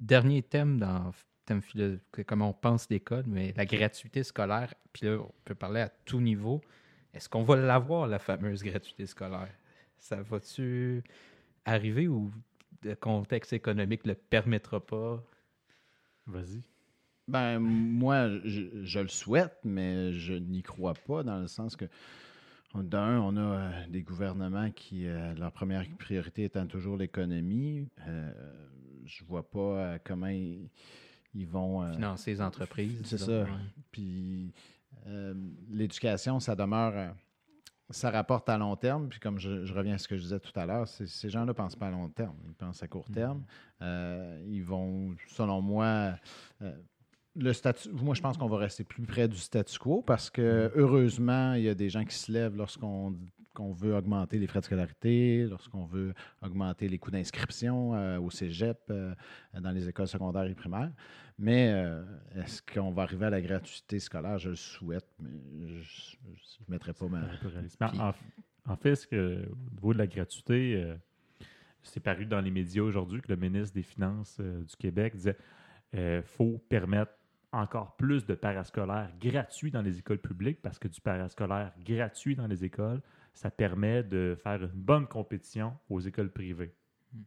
[0.00, 1.12] Dernier thème dans
[1.44, 1.60] thème
[2.26, 4.74] comment on pense l'école, mais la gratuité scolaire.
[4.92, 6.60] Puis là, on peut parler à tout niveau.
[7.12, 9.52] Est-ce qu'on va l'avoir, la fameuse gratuité scolaire?
[9.98, 11.02] Ça va-tu
[11.64, 12.30] arriver ou
[12.82, 15.22] le contexte économique ne le permettra pas?
[16.26, 16.62] Vas-y.
[17.28, 21.84] Ben, moi, je, je le souhaite, mais je n'y crois pas dans le sens que,
[22.74, 27.88] d'un, on a euh, des gouvernements qui, euh, leur première priorité étant toujours l'économie.
[28.06, 28.32] Euh,
[29.04, 30.70] je vois pas euh, comment ils,
[31.34, 31.82] ils vont.
[31.82, 33.00] euh, Financer les entreprises.
[33.04, 33.42] c'est ça.
[33.42, 33.48] ouais.
[33.90, 34.52] Puis
[35.06, 35.34] euh,
[35.70, 36.92] l'éducation, ça demeure.
[36.94, 37.08] euh,
[37.92, 39.08] ça rapporte à long terme.
[39.08, 41.46] Puis comme je, je reviens à ce que je disais tout à l'heure, ces gens-là
[41.46, 42.36] ne pensent pas à long terme.
[42.46, 43.42] Ils pensent à court terme.
[43.82, 46.14] Euh, ils vont, selon moi,
[47.34, 50.70] le statu, moi, je pense qu'on va rester plus près du statu quo parce que,
[50.76, 53.16] heureusement, il y a des gens qui se lèvent lorsqu'on
[53.54, 58.30] qu'on veut augmenter les frais de scolarité, lorsqu'on veut augmenter les coûts d'inscription euh, au
[58.30, 59.14] cégep, euh,
[59.58, 60.92] dans les écoles secondaires et primaires.
[61.38, 62.02] Mais euh,
[62.36, 64.38] est-ce qu'on va arriver à la gratuité scolaire?
[64.38, 65.30] Je le souhaite, mais
[65.82, 66.16] je
[66.68, 67.22] ne mettrai pas ma...
[67.98, 68.12] En,
[68.66, 70.94] en fait, ce que, au niveau de la gratuité,
[71.82, 75.36] c'est paru dans les médias aujourd'hui que le ministre des Finances du Québec disait
[75.90, 77.12] qu'il faut permettre
[77.52, 82.46] encore plus de parascolaires gratuits dans les écoles publiques parce que du parascolaire gratuit dans
[82.46, 83.00] les écoles,
[83.32, 86.72] ça permet de faire une bonne compétition aux écoles privées.
[87.14, 87.20] Hmm.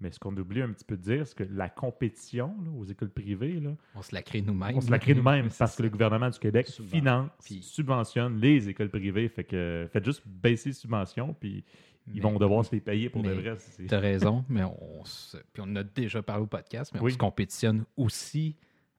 [0.00, 2.84] Mais ce qu'on oublie un petit peu de dire, c'est que la compétition là, aux
[2.84, 4.76] écoles privées, là, On se la crée nous-mêmes.
[4.76, 8.68] on se la crée nous-mêmes parce que le gouvernement du Québec finance, Puis- subventionne les
[8.68, 9.28] écoles privées.
[9.28, 11.64] Fait que faites juste baisser les subventions, puis
[12.06, 13.56] ils Mais- vont devoir se les payer pour de vrai.
[13.86, 17.00] Tu as raison, mais on, se- puis on en a déjà parlé au podcast, mais
[17.00, 17.10] Oui.
[17.10, 18.56] on se compétitionne aussi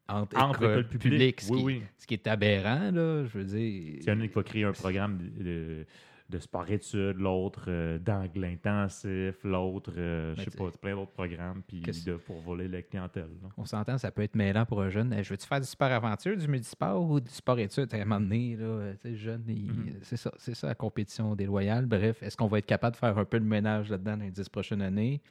[0.07, 1.41] entre, Entre écoles écoles publiques.
[1.41, 1.81] ce, Oui, qui, oui.
[1.97, 4.01] ce qui est aberrant, là, je veux dire.
[4.09, 5.85] En a qui va créer un programme de, de-
[6.31, 11.81] de sport-études, l'autre euh, d'anglais intensif, l'autre, euh, je sais pas, plein d'autres programmes, puis
[11.81, 13.29] de- pour voler la clientèle.
[13.43, 13.49] là.
[13.57, 15.13] On s'entend, ça peut être mêlant pour un jeune.
[15.21, 17.93] Je veux-tu faire du sport aventure, du multisport ou du sport études?
[17.93, 19.99] À un moment donné, là, euh, tu sais, jeune, Mhm.
[20.01, 21.85] c'est ça, c'est ça la compétition déloyale.
[21.85, 24.31] Bref, est-ce qu'on va être capable de faire un peu de ménage là-dedans dans les
[24.31, 25.21] dix prochaines années?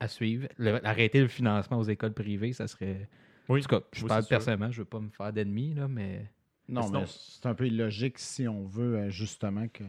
[0.00, 0.46] À suivre.
[0.58, 3.08] Le- arrêter le financement aux écoles privées, ça serait.
[3.48, 5.88] Oui, En tout cas, je oui, parle personnellement, je veux pas me faire d'ennemis, là,
[5.88, 6.30] mais.
[6.68, 9.84] Non, sinon- mais c'est un peu illogique si on veut euh, justement que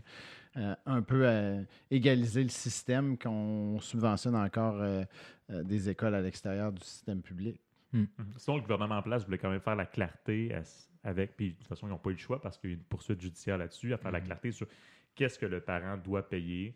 [0.58, 1.62] euh, un peu euh,
[1.92, 5.04] égaliser le système qu'on subventionne encore euh,
[5.52, 7.60] euh, des écoles à l'extérieur du système public.
[7.94, 8.08] Mhm.
[8.38, 10.62] Sinon, le gouvernement en place voulait quand même faire la clarté à-
[11.04, 12.76] avec, puis de toute façon, ils n'ont pas eu le choix parce qu'il y a
[12.76, 14.68] une poursuite judiciaire là-dessus, à faire la clarté sur
[15.15, 16.76] qu'est-ce que le parent doit payer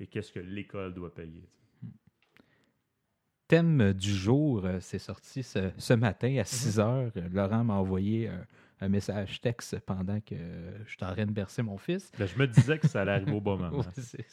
[0.00, 1.48] et qu'est-ce que l'école doit payer.
[3.46, 7.10] Thème du jour, c'est sorti ce, ce matin à 6 heures.
[7.16, 8.44] Euh, Laurent m'a envoyé un,
[8.80, 10.34] un message texte pendant que
[10.86, 12.10] je suis en train de bercer mon fils.
[12.18, 13.78] Là, je me disais que ça allait arriver au bon moment.
[13.78, 14.24] Ouais.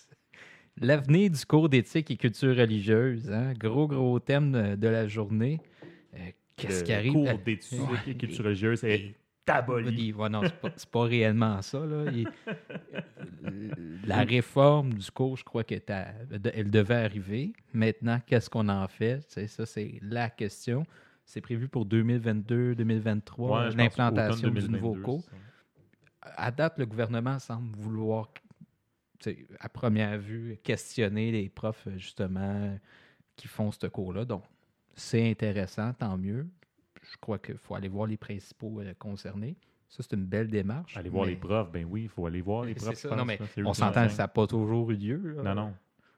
[0.80, 3.54] L'avenir du cours d'éthique et culture religieuse, hein?
[3.54, 5.60] gros, gros thème de, la journée.
[6.16, 6.18] Euh,
[6.56, 7.14] Qu'est-ce Le qui arrive?
[7.14, 9.16] cours Euh, d'éthique ouais, et culture religieuse est
[9.48, 10.14] aboli.
[10.14, 10.42] ouais, non,
[10.76, 11.86] c'est pas, réellement ça.
[11.86, 12.06] Là.
[14.06, 15.82] La réforme du cours, je crois qu'elle
[16.54, 17.54] elle devait arriver.
[17.74, 19.20] Maintenant, qu'est-ce qu'on en fait?
[19.48, 20.84] Ça, c'est la question.
[21.32, 21.94] C'est prévu pour 2022-2023,
[23.40, 25.24] Ouais, je pense l'implantation du nouveau 2022, cours.
[26.22, 28.34] à date, le gouvernement semble vouloir,
[29.62, 32.78] à première vue, questionner les profs, justement,
[33.38, 34.26] qui font ce cours-là.
[34.26, 34.44] Donc,
[34.94, 36.50] c'est intéressant, tant mieux.
[37.02, 39.56] Je crois qu'il faut aller voir les principaux euh, concernés.
[39.88, 40.98] Ça, c'est une belle démarche.
[40.98, 42.94] Aller voir les profs, ben oui, il faut aller voir les profs.
[42.96, 43.08] ça.
[43.08, 45.36] pense, Non, mais On s'entend que ça n'a pas toujours eu lieu.
[45.38, 45.44] là.
[45.44, 45.74] Non, non.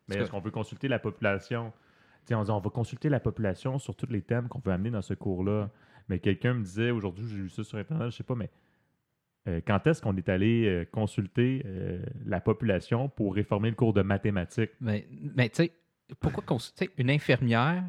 [0.08, 1.72] Mais est-ce qu'on veut consulter la population?
[2.32, 5.02] On dit on va consulter la population sur tous les thèmes qu'on veut amener dans
[5.02, 5.70] ce cours-là.
[6.10, 8.50] Mais quelqu'un me disait aujourd'hui, j'ai lu ça sur Internet, je sais pas, mais
[9.48, 13.94] euh, quand est-ce qu'on est allé euh, consulter euh, la population pour réformer le cours
[13.94, 14.72] de mathématiques?
[14.80, 15.72] Mais, mais tu sais,
[16.20, 17.84] pourquoi sais, une infirmière,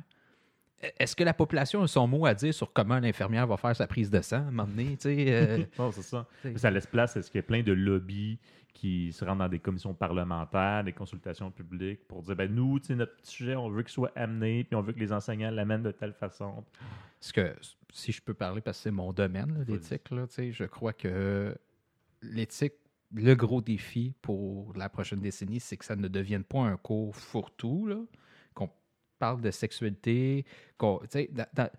[0.99, 3.87] est-ce que la population a son mot à dire sur comment l'infirmière va faire sa
[3.87, 4.97] prise de sang à un moment donné?
[4.97, 6.27] tu sais, Non, c'est ça.
[6.57, 8.39] Ça laisse place à ce qu'il y a plein de lobbies
[8.75, 12.89] qui se rendent dans des commissions parlementaires, des consultations publiques pour dire ben nous, tu
[12.89, 15.51] sais, notre petit sujet, on veut qu'il soit amené, puis on veut que les enseignants
[15.53, 16.65] l'amènent de telle façon.
[17.21, 17.55] Parce que,
[17.93, 20.93] si je peux parler, parce que c'est mon domaine, l'éthique, là, tu sais, je crois
[20.93, 21.57] que
[22.21, 22.75] l'éthique,
[23.15, 27.15] le gros défi pour la prochaine décennie, c'est que ça ne devienne pas un cours
[27.15, 28.09] fourre-tout,
[28.55, 28.69] qu'on
[29.21, 30.45] parle de sexualité,
[30.79, 31.71] qu'on, dans- dans-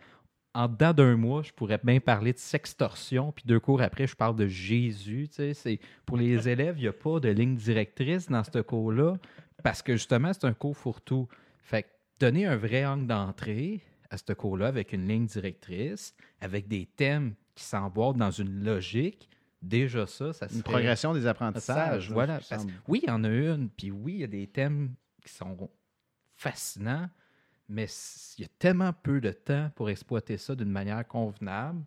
[0.56, 4.16] en dedans d'un mois, je pourrais bien parler de sextorsion, puis deux cours après, je
[4.16, 5.28] parle de Jésus.
[5.32, 9.18] C'est, pour les élèves, il n'y a pas de ligne directrice dans ce cours-là,
[9.64, 11.28] parce que justement, c'est un cours fourre-tout.
[11.62, 11.88] Fait que
[12.20, 17.36] donner un vrai angle d'entrée à ce cours-là avec une ligne directrice, avec des thèmes
[17.54, 19.30] qui s'emboîtent dans une logique,
[19.62, 20.64] déjà ça, ça Une serait...
[20.64, 22.04] progression des apprentissages.
[22.04, 22.40] Sage, voilà.
[22.50, 25.34] Parce- oui, il y en a une, puis oui, il y a des thèmes qui
[25.34, 25.70] sont
[26.34, 27.10] fascinants,
[27.68, 27.88] mais
[28.38, 31.84] il y a tellement peu de temps pour exploiter ça d'une manière convenable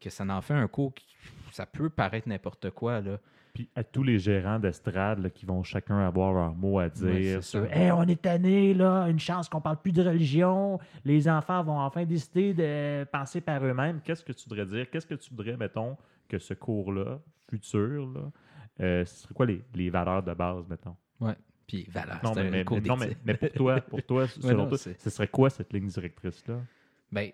[0.00, 1.06] que ça en fait un cours qui
[1.52, 3.00] ça peut paraître n'importe quoi.
[3.00, 3.18] Là.
[3.54, 6.90] Puis à tous les gérants d'estrade là, qui vont chacun avoir leur mot à Ouais,
[6.90, 7.60] dire ça.
[7.70, 11.78] Hey, on est tanné, là, une chance qu'on parle plus de religion, les enfants vont
[11.78, 14.00] enfin décider de penser par eux-mêmes.
[14.04, 14.90] Qu'est-ce que tu voudrais dire?
[14.90, 15.96] Qu'est-ce que tu voudrais, mettons,
[16.28, 18.30] que ce cours-là, futur, là,
[18.80, 20.96] euh, ce serait quoi les, les valeurs de base, mettons?
[21.66, 24.28] Puis voilà, non, c'est mais, un mais- cours non, mais, mais pour toi, pour toi,
[24.40, 26.60] selon non, toi, ce serait quoi cette ligne directrice-là?
[27.10, 27.30] Ben,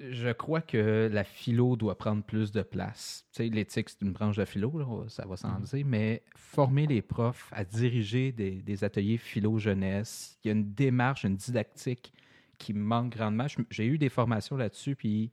[0.00, 3.26] je crois que la philo doit prendre plus de place.
[3.32, 6.86] Tu sais, l'éthique, c'est une branche de philo, là, ça va sans dire, mais former
[6.86, 12.12] les profs à diriger des, des ateliers philo-jeunesse, il y a une démarche, une didactique
[12.58, 13.46] qui manque grandement.
[13.70, 15.30] J'ai eu des formations là-dessus, puis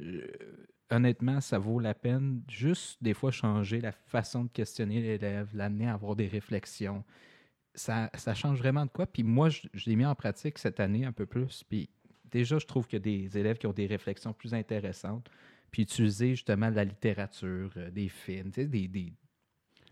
[0.00, 0.26] euh,
[0.90, 5.88] honnêtement, ça vaut la peine juste des fois changer la façon de questionner l'élève, l'amener
[5.88, 7.04] à avoir des réflexions.
[7.76, 9.06] Ça, ça change vraiment de quoi.
[9.06, 11.62] Puis moi, je, je l'ai mis en pratique cette année un peu plus.
[11.68, 11.88] Puis
[12.30, 15.28] déjà, je trouve qu'il y a des élèves qui ont des réflexions plus intéressantes.
[15.70, 19.12] Puis utiliser justement la littérature, euh, des films, tu sais, des, des,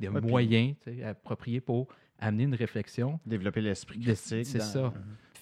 [0.00, 3.20] des Ouais, moyens appropriés pour amener une réflexion.
[3.26, 4.46] Développer l'esprit critique.
[4.46, 4.92] c'est ça.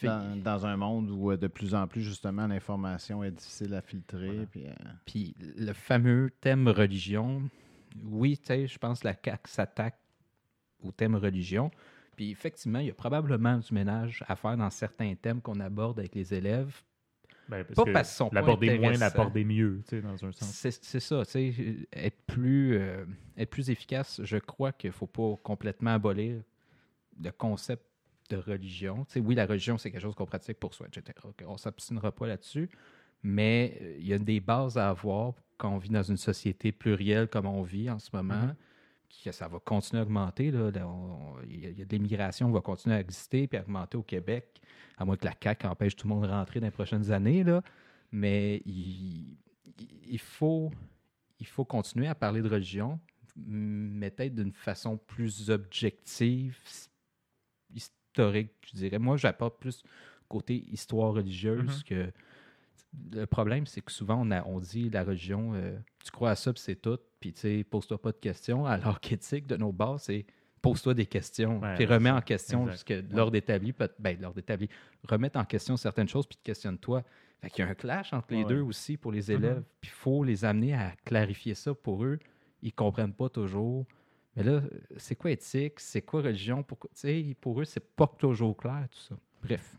[0.03, 3.83] Dans, dans un monde où euh, de plus en plus, justement, l'information est difficile à
[3.83, 4.27] filtrer.
[4.27, 4.47] Voilà.
[4.47, 4.73] Puis, euh,
[5.07, 7.49] Puis le fameux thème religion,
[8.05, 9.99] oui, tu sais, je pense que la CAQ s'attaque
[10.83, 11.71] au thème religion.
[12.17, 15.99] Puis effectivement, il y a probablement du ménage à faire dans certains thèmes qu'on aborde
[15.99, 16.83] avec les élèves.
[17.49, 20.33] Ben, parce Pas que parce qu'ils sont l'aborder moins, l'aborder mieux, tu sais, dans un
[20.33, 20.51] sens.
[20.53, 23.05] C'est ça, tu sais, être plus, euh,
[23.37, 26.43] être plus efficace, je crois qu'il ne faut pas complètement abolir
[27.21, 27.85] le concept
[28.31, 29.05] de religion.
[29.07, 31.19] Tu sais, oui, la religion, c'est quelque chose qu'on pratique pour soi, etc.
[31.47, 32.71] On ne s'abstinera pas là-dessus,
[33.23, 36.73] mais euh, il y a des bases à avoir quand on vit dans une société
[36.73, 38.47] plurielle comme on vit en ce moment.
[38.47, 38.55] Mhm.
[39.25, 40.51] Que ça va continuer à augmenter.
[40.51, 40.71] Là.
[40.87, 44.03] On- Il y, a- de l'immigration qui va continuer à exister puis à augmenter au
[44.03, 44.61] Québec,
[44.97, 47.45] à moins que la CAQ empêche tout le monde de rentrer dans les prochaines années.
[47.45, 47.63] Là.
[48.11, 49.37] Mais il,
[50.07, 50.71] il faut,
[51.39, 53.01] il faut continuer à parler de religion,
[53.37, 56.59] mais peut-être d'une façon plus objective,
[57.75, 58.99] historique, je dirais.
[58.99, 59.83] Moi, j'apporte plus
[60.29, 62.13] côté histoire religieuse que.
[63.13, 66.35] Le problème, c'est que souvent, on, a- on dit la religion, euh, tu crois à
[66.37, 68.67] ça, puis c'est tout, puis tu sais, pose-toi pas de questions.
[68.67, 70.27] Alors qu'éthique, de nos bases, c'est
[70.61, 72.17] pose-toi des questions, Ouais, puis remets ça.
[72.17, 72.77] en question Exact.
[72.79, 74.69] ce que l'ordre établi, ben, l'ordre établi,
[75.09, 77.03] remettre en question certaines choses, puis te questionne-toi.
[77.41, 78.49] Fait qu'il y a un clash entre les Ouais.
[78.49, 79.37] deux aussi pour les Mhm.
[79.37, 82.19] élèves, puis il faut les amener à clarifier ça pour eux.
[82.63, 83.87] Ils comprennent pas toujours.
[84.37, 84.63] Mais là,
[84.99, 85.81] c'est quoi éthique?
[85.81, 86.65] C'est quoi religion?
[86.95, 89.17] Sais, pour eux, c'est pas toujours clair, tout ça.
[89.43, 89.77] Bref.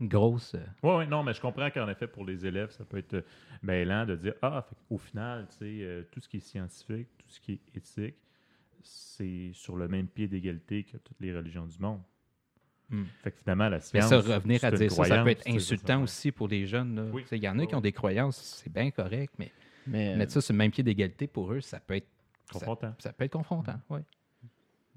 [0.00, 0.54] Une grosse.
[0.54, 3.14] euh, Oui, oui, non, mais je comprends qu'en effet, pour les élèves, ça peut être
[3.14, 3.22] euh,
[3.62, 7.08] mêlant de dire Ah, fait au final, tu sais, euh, tout ce qui est scientifique,
[7.18, 8.16] tout ce qui est éthique,
[8.82, 12.00] c'est sur le même pied d'égalité que toutes les religions du monde.
[12.90, 13.04] Hmm.
[13.22, 14.08] Fait que finalement, la Mais science.
[14.10, 16.96] ça, revenir à dire ça, ça peut être insultant ça, aussi pour les jeunes.
[16.96, 17.04] là.
[17.12, 17.24] Oui.
[17.32, 17.82] Il y en a Oui, qui ont oui.
[17.82, 19.50] des croyances, c'est bien correct, mais
[19.86, 22.08] Mais, mettre ça sur le même pied d'égalité pour eux, ça peut être,
[22.52, 22.94] Confrontant.
[22.98, 23.80] ça peut être confrontant.
[23.88, 24.02] ouais.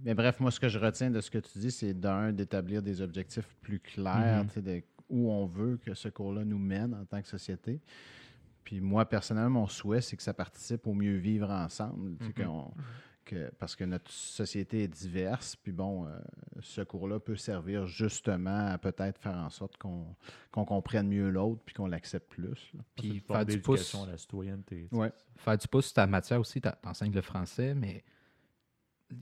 [0.03, 2.81] Mais bref, moi, ce que je retiens de ce que tu dis, c'est d'un, d'établir
[2.81, 4.47] des objectifs plus clairs, Mhm.
[4.49, 7.79] tu sais, de où on veut que ce cours-là nous mène en tant que société.
[8.63, 12.17] Puis moi, personnellement, mon souhait, c'est que ça participe au mieux vivre ensemble.
[12.17, 12.45] tu sais, Mhm.
[12.45, 12.73] qu'on-
[13.23, 16.17] que, parce que notre société est diverse, puis bon, euh,
[16.61, 20.15] ce cours-là peut servir justement à peut-être faire en sorte qu'on
[20.51, 22.71] qu'on comprenne mieux l'autre, puis qu'on l'accepte plus.
[22.73, 22.79] là.
[22.95, 24.87] Puis faire du pouce, la citoyenneté.
[24.89, 24.95] tu.
[24.95, 25.11] Ouais.
[25.37, 28.03] faire du pouce sur ta matière aussi, t'en- t'enseignes le français, mais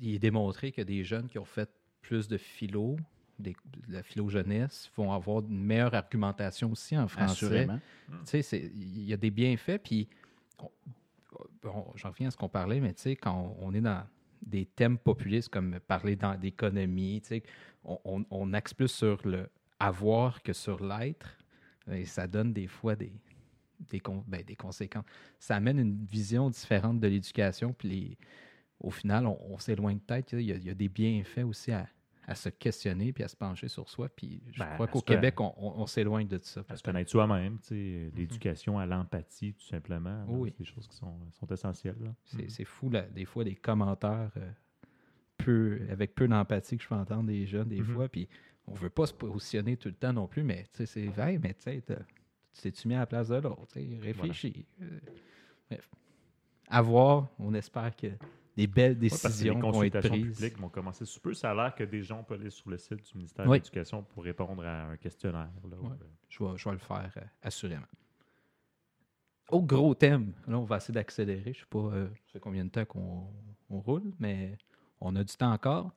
[0.02, 1.70] il est démontré que des jeunes qui ont fait
[2.02, 2.98] plus de philo,
[3.40, 3.52] des-
[3.88, 7.66] de la philo jeunesse, vont avoir une meilleure argumentation aussi en français.
[8.26, 10.08] Tu sais, il y a des bienfaits, puis
[11.62, 14.04] bon, j'en reviens à ce qu'on parlait, mais tu sais, quand on est dans
[14.42, 17.44] des thèmes populistes comme parler d'économie, tu sais,
[17.84, 21.38] on, on- on axe plus sur le avoir que sur l'être,
[21.92, 23.12] et ça donne des fois des,
[23.90, 25.04] des, con- ben, des conséquences.
[25.38, 28.18] Ça amène une vision différente de l'éducation, puis les-
[28.80, 30.34] au final, on, on s'éloigne peut-être.
[30.34, 31.88] Il y, a, il y a des bienfaits aussi à,
[32.28, 34.10] à se questionner puis à se pencher sur soi.
[34.10, 36.64] Puis je Ben, crois qu'au Québec, on, on- on s'éloigne de ça.
[36.70, 40.26] À se connaître soi-même, tu sais, l'éducation à l'empathie, tout simplement.
[40.28, 40.50] Oui.
[40.58, 41.96] C'est des choses qui sont, sont essentielles.
[42.02, 42.14] là.
[42.48, 44.52] C'est fou, là, des fois, des commentaires euh,
[45.38, 47.86] peu, avec peu d'empathie que je peux entendre des jeunes, des Mhm.
[47.86, 48.10] fois.
[48.10, 48.28] Puis
[48.68, 51.38] on veut pas se positionner tout le temps non plus, mais tu sais, c'est vrai,
[51.38, 51.82] mais tu
[52.54, 53.78] sais, tu mis à la place de l'autre?
[54.02, 54.66] Réfléchis.
[54.82, 55.00] Euh,
[55.70, 55.90] bref.
[56.68, 58.08] À voir, on espère que
[58.56, 60.36] des belles Ouais, décisions les vont être consultations prises.
[60.38, 61.34] publiques vont commencer sous peu.
[61.34, 63.60] Ça a l'air que des gens peuvent aller sur le site du ministère Oui.
[63.60, 65.50] de l'Éducation pour répondre à un questionnaire.
[65.70, 65.90] là, Ouais.
[65.90, 67.86] euh, Je vais, je vais le faire euh, assurément.
[69.52, 71.54] Au gros thème, là, on va essayer d'accélérer.
[71.54, 73.28] Je sais pas euh, ça fait combien de temps qu'on
[73.70, 74.58] on roule, mais
[75.00, 75.92] on a du temps encore.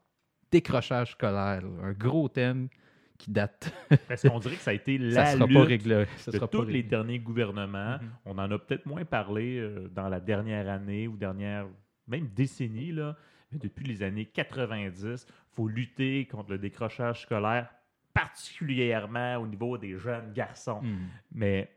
[0.51, 2.68] Décrochage scolaire, là, un gros thème
[3.16, 3.73] qui date.
[4.09, 6.05] Parce qu'on dirait que ça a été ça la sera lutte pas réglé.
[6.18, 6.83] Ça de sera tous pas les réglé.
[6.88, 7.99] derniers gouvernements.
[7.99, 8.11] Mhm.
[8.27, 11.66] On en a peut-être moins parlé euh, dans la dernière année ou dernière,
[12.09, 13.16] même décennie, là.
[13.53, 17.68] mais depuis les années 90, il faut lutter contre le décrochage scolaire,
[18.12, 20.83] particulièrement au niveau des jeunes garçons.
[20.83, 21.07] Hmm.
[21.33, 21.71] Mais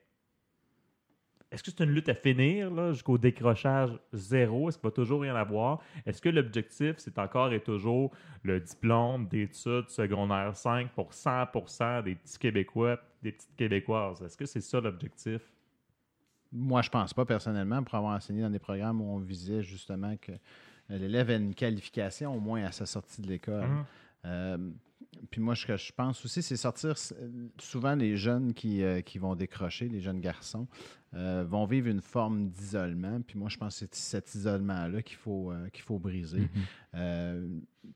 [1.52, 4.70] est-ce que c'est une lutte à finir jusqu'au décrochage zéro?
[4.70, 5.82] Est-ce qu'il va toujours rien avoir?
[6.06, 8.12] Est-ce que l'objectif, c'est encore et toujours
[8.44, 14.22] le diplôme d'études secondaire 5 pour 100% des petits Québécois, des petites Québécoises?
[14.22, 15.42] Est-ce que c'est ça l'objectif?
[16.52, 20.16] Moi, je pense pas personnellement, pour avoir enseigné dans des programmes où on visait justement
[20.18, 23.70] que euh, l'élève ait une qualification au moins à sa sortie de l'école.
[24.24, 24.74] Mhm.
[25.30, 26.96] Puis moi, ce que je pense aussi, c'est sortir.
[27.60, 30.68] Souvent, les jeunes qui, euh, qui vont décrocher, les jeunes garçons,
[31.14, 33.22] euh, vont vivre une forme d'isolement.
[33.22, 36.40] Puis moi, je pense que c'est cet isolement-là qu'il faut, euh, qu'il faut briser.
[36.40, 36.50] Mhm.
[36.96, 37.48] Euh,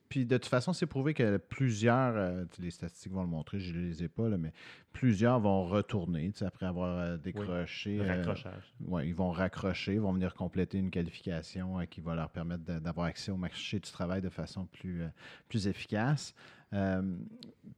[0.09, 3.79] puis de toute façon, c'est prouvé que plusieurs, les statistiques vont le montrer, je ne
[3.79, 4.51] les ai pas, là, mais
[4.91, 8.01] plusieurs vont retourner après avoir décroché.
[8.01, 8.73] Raccrochage.
[8.81, 13.07] Ouais, ils vont raccrocher, vont venir compléter une qualification qui va leur permettre de- d'avoir
[13.07, 15.03] accès au marché du travail de façon plus,
[15.47, 16.33] plus efficace.
[16.73, 17.01] Euh,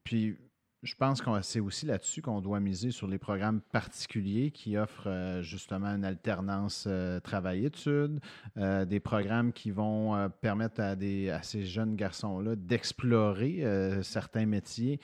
[0.04, 0.38] puis,
[0.84, 5.10] je pense que c'est aussi là-dessus qu'on doit miser sur les programmes particuliers qui offrent
[5.10, 8.20] euh, justement une alternance euh, travail-études,
[8.56, 13.64] des programmes qui vont permettre à, des, à ces jeunes garçons-là d'explorer
[14.04, 15.00] certains métiers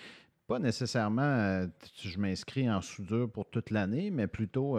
[0.46, 1.66] pas nécessairement,
[2.02, 4.78] je m'inscris en soudure pour toute l'année, mais plutôt,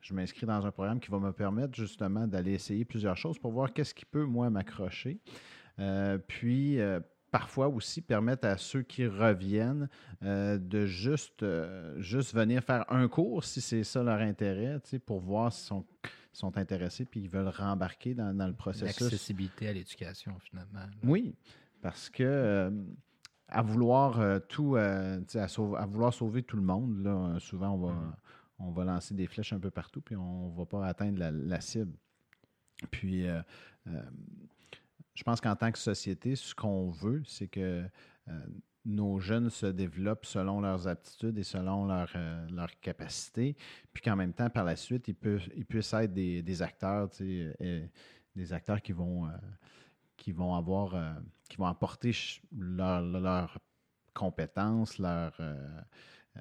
[0.00, 3.52] je m'inscris dans un programme qui va me permettre justement d'aller essayer plusieurs choses pour
[3.52, 5.18] voir qu'est-ce qui peut, moi, m'accrocher.
[6.28, 6.78] Puis,
[7.32, 9.88] parfois aussi permettre à ceux qui reviennent
[10.22, 15.18] euh, de juste, euh, juste venir faire un cours, si c'est ça leur intérêt, pour
[15.18, 15.84] voir si sont-
[16.32, 19.00] sont intéressés puis ils veulent rembarquer dans, dans le processus.
[19.00, 20.78] L'accessibilité à l'éducation, finalement.
[20.78, 20.90] là.
[21.02, 21.34] Oui,
[21.80, 22.70] parce que euh,
[23.48, 27.92] à vouloir tout, à, sauver- à vouloir sauver tout le monde, là, souvent on va,
[27.92, 28.12] Mhm.
[28.60, 31.30] on va lancer des flèches un peu partout, puis on ne va pas atteindre la,
[31.30, 31.92] la cible.
[32.90, 33.40] Puis, euh,
[33.88, 34.02] euh,
[35.14, 37.84] je pense qu'en tant que société, ce qu'on veut, c'est que
[38.28, 38.46] euh,
[38.84, 43.56] nos jeunes se développent selon leurs aptitudes et selon leur, euh, leurs capacités,
[43.92, 45.16] puis qu'en même temps, par la suite, ils,
[45.56, 47.86] ils puissent être des, des acteurs, euh,
[48.34, 49.28] des acteurs qui vont,
[50.16, 50.94] qui vont avoir,
[51.48, 52.12] qui vont apporter
[52.56, 53.58] leurs
[54.14, 55.80] compétences, leur, euh,
[56.36, 56.40] euh,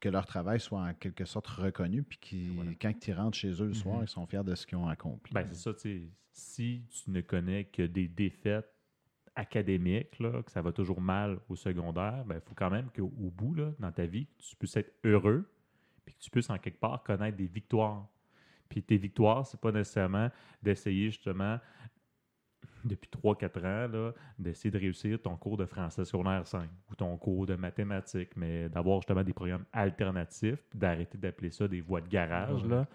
[0.00, 2.70] que leur travail soit en quelque sorte reconnu, puis Voilà.
[2.80, 4.04] quand ils rentrent chez eux le soir, Mhm.
[4.04, 5.32] ils sont fiers de ce qu'ils ont accompli.
[5.34, 6.02] Ben, c'est ça, tu sais.
[6.32, 8.68] Si tu ne connais que des défaites
[9.36, 13.04] académiques, là, que ça va toujours mal au secondaire, ben, il faut quand même qu'au
[13.20, 15.48] au bout, là, dans ta vie, tu puisses être heureux,
[16.04, 18.06] puis que tu puisses en quelque part connaître des victoires.
[18.68, 20.30] Puis tes victoires, c'est pas nécessairement
[20.62, 21.58] d'essayer justement,
[22.84, 27.16] depuis 3-4 ans, là, d'essayer de réussir ton cours de français secondaire 5 ou ton
[27.16, 32.08] cours de mathématiques, mais d'avoir justement des programmes alternatifs, d'arrêter d'appeler ça des voies de
[32.08, 32.62] garage.
[32.68, 32.86] Là.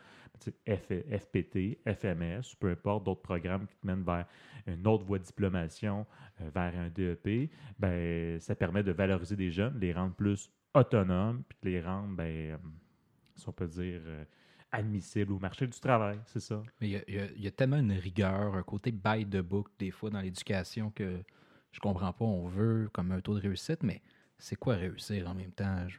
[0.67, 4.25] F- FPT, FMS, peu importe d'autres programmes qui te mènent vers
[4.67, 6.05] une autre voie de diplomation,
[6.39, 11.43] euh, vers un DEP, ben, ça permet de valoriser des jeunes, les rendre plus autonomes,
[11.49, 12.57] puis de les rendre, ben, euh,
[13.35, 14.23] si on peut dire, euh,
[14.71, 16.61] admissibles au marché du travail, c'est ça?
[16.79, 19.91] Mais il y a, y y tellement une rigueur, un côté by the book, des
[19.91, 21.19] fois, dans l'éducation que
[21.71, 22.25] je comprends pas.
[22.25, 24.01] On veut comme un taux de réussite, mais
[24.37, 25.87] c'est quoi réussir en même temps?
[25.87, 25.97] Je-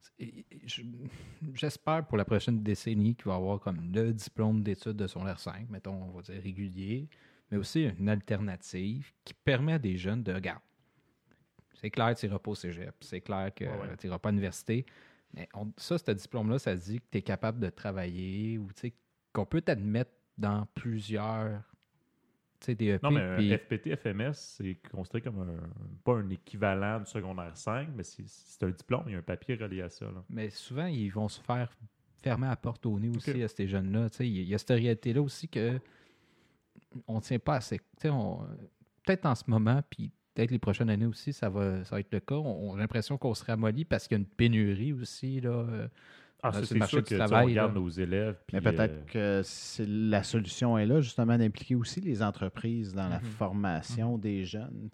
[0.00, 0.82] c'est- je-
[1.54, 5.24] J'espère pour la prochaine décennie qu'il va y avoir comme le diplôme d'études de son
[5.26, 7.08] R5, mettons, on va dire régulier,
[7.50, 10.60] mais aussi une alternative qui permet à des jeunes de, regarde,
[11.74, 13.96] c'est clair que tu n'iras pas au cégep, c'est clair que Ouais, ouais.
[13.98, 14.86] tu n'iras pas à l'université,
[15.34, 18.68] mais on- ça, ce diplôme-là, ça dit que tu es capable de travailler ou
[19.32, 21.62] qu'on peut t'admettre dans plusieurs
[22.66, 23.02] DEP.
[23.02, 25.68] Non, mais puis- FPT, FMS, c'est considéré comme un,
[26.02, 29.54] pas un équivalent du secondaire 5, mais c'est- un diplôme, il y a un papier
[29.56, 30.06] relié à ça.
[30.06, 30.24] là.
[30.30, 31.70] Mais souvent, ils vont se faire
[32.22, 34.08] fermer la porte au nez aussi à ces jeunes-là.
[34.20, 35.78] Il y, a- cette réalité-là aussi que
[37.06, 37.78] on ne tient pas assez.
[38.00, 42.12] Peut-être en ce moment, puis peut-être les prochaines années aussi, ça va, ça va être
[42.12, 42.34] le cas.
[42.34, 45.40] On, on a l'impression qu'on se ramollit parce qu'il y a une pénurie aussi.
[45.40, 45.88] Là, euh,
[46.42, 47.80] Ah, le c'est marché sûr du que travail, on regarde là.
[47.80, 48.36] nos élèves.
[48.52, 53.08] Mais peut-être euh, que c'est- la solution est là, justement, d'impliquer aussi les entreprises dans
[53.08, 53.24] la Mhm.
[53.24, 54.90] formation des jeunes,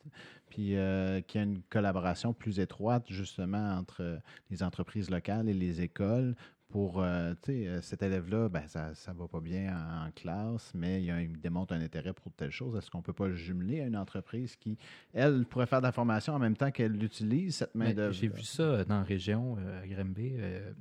[0.48, 4.20] puis euh, qu'il y a une collaboration plus étroite, justement, entre
[4.50, 6.36] les entreprises locales et les écoles
[6.70, 10.10] pour, euh, tu sais, euh, cet élève-là, ben, ça ne va pas bien en, en
[10.12, 12.76] classe, mais il, a- il démontre un intérêt pour telle chose.
[12.76, 14.78] Est-ce qu'on ne peut pas le jumeler à une entreprise qui,
[15.12, 18.12] elle, pourrait faire de la formation en même temps qu'elle utilise cette main-d'œuvre?
[18.12, 20.32] J'ai vu ça dans la région, euh, à Grimby.
[20.36, 20.72] euh,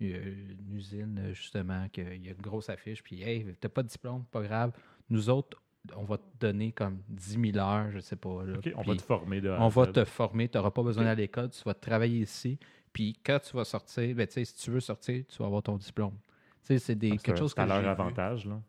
[0.00, 3.02] il y a une usine, justement, qu'il y a une grosse affiche.
[3.02, 4.70] Puis, hey, t'as pas de diplôme, pas grave.
[5.10, 5.60] Nous autres,
[5.96, 8.44] on va te donner comme 10 000 heures, je sais pas.
[8.44, 8.58] là.
[8.58, 11.22] OK, on va te former de On va te former, tu n'auras pas besoin d'aller
[11.22, 12.58] à l'école, tu vas travailler ici.
[12.98, 16.18] Puis quand tu vas sortir, ben, si tu veux sortir, tu vas avoir ton diplôme.
[16.64, 17.88] C'est des, Ah, c'est quelque chose c'est à que leur j'ai vu.
[17.90, 18.44] avantage.
[18.44, 18.60] Là.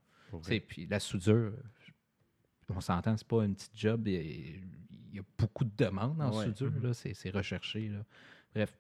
[0.68, 1.52] Puis la soudure,
[2.70, 4.08] on s'entend, c'est pas un petit job.
[4.08, 4.62] Il
[5.14, 6.46] y a, beaucoup de demandes en Ouais.
[6.46, 6.94] soudure, Mhm.
[6.94, 7.88] c'est c'est recherché.
[7.90, 8.06] Là.
[8.54, 8.78] Bref,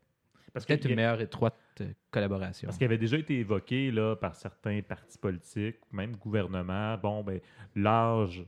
[0.54, 2.68] Parce peut-être une a- meilleure étroite euh, collaboration.
[2.68, 7.39] Parce qu'il avait déjà été évoqué là, par certains partis politiques, même gouvernements, bon, ben,
[7.76, 8.45] l'âge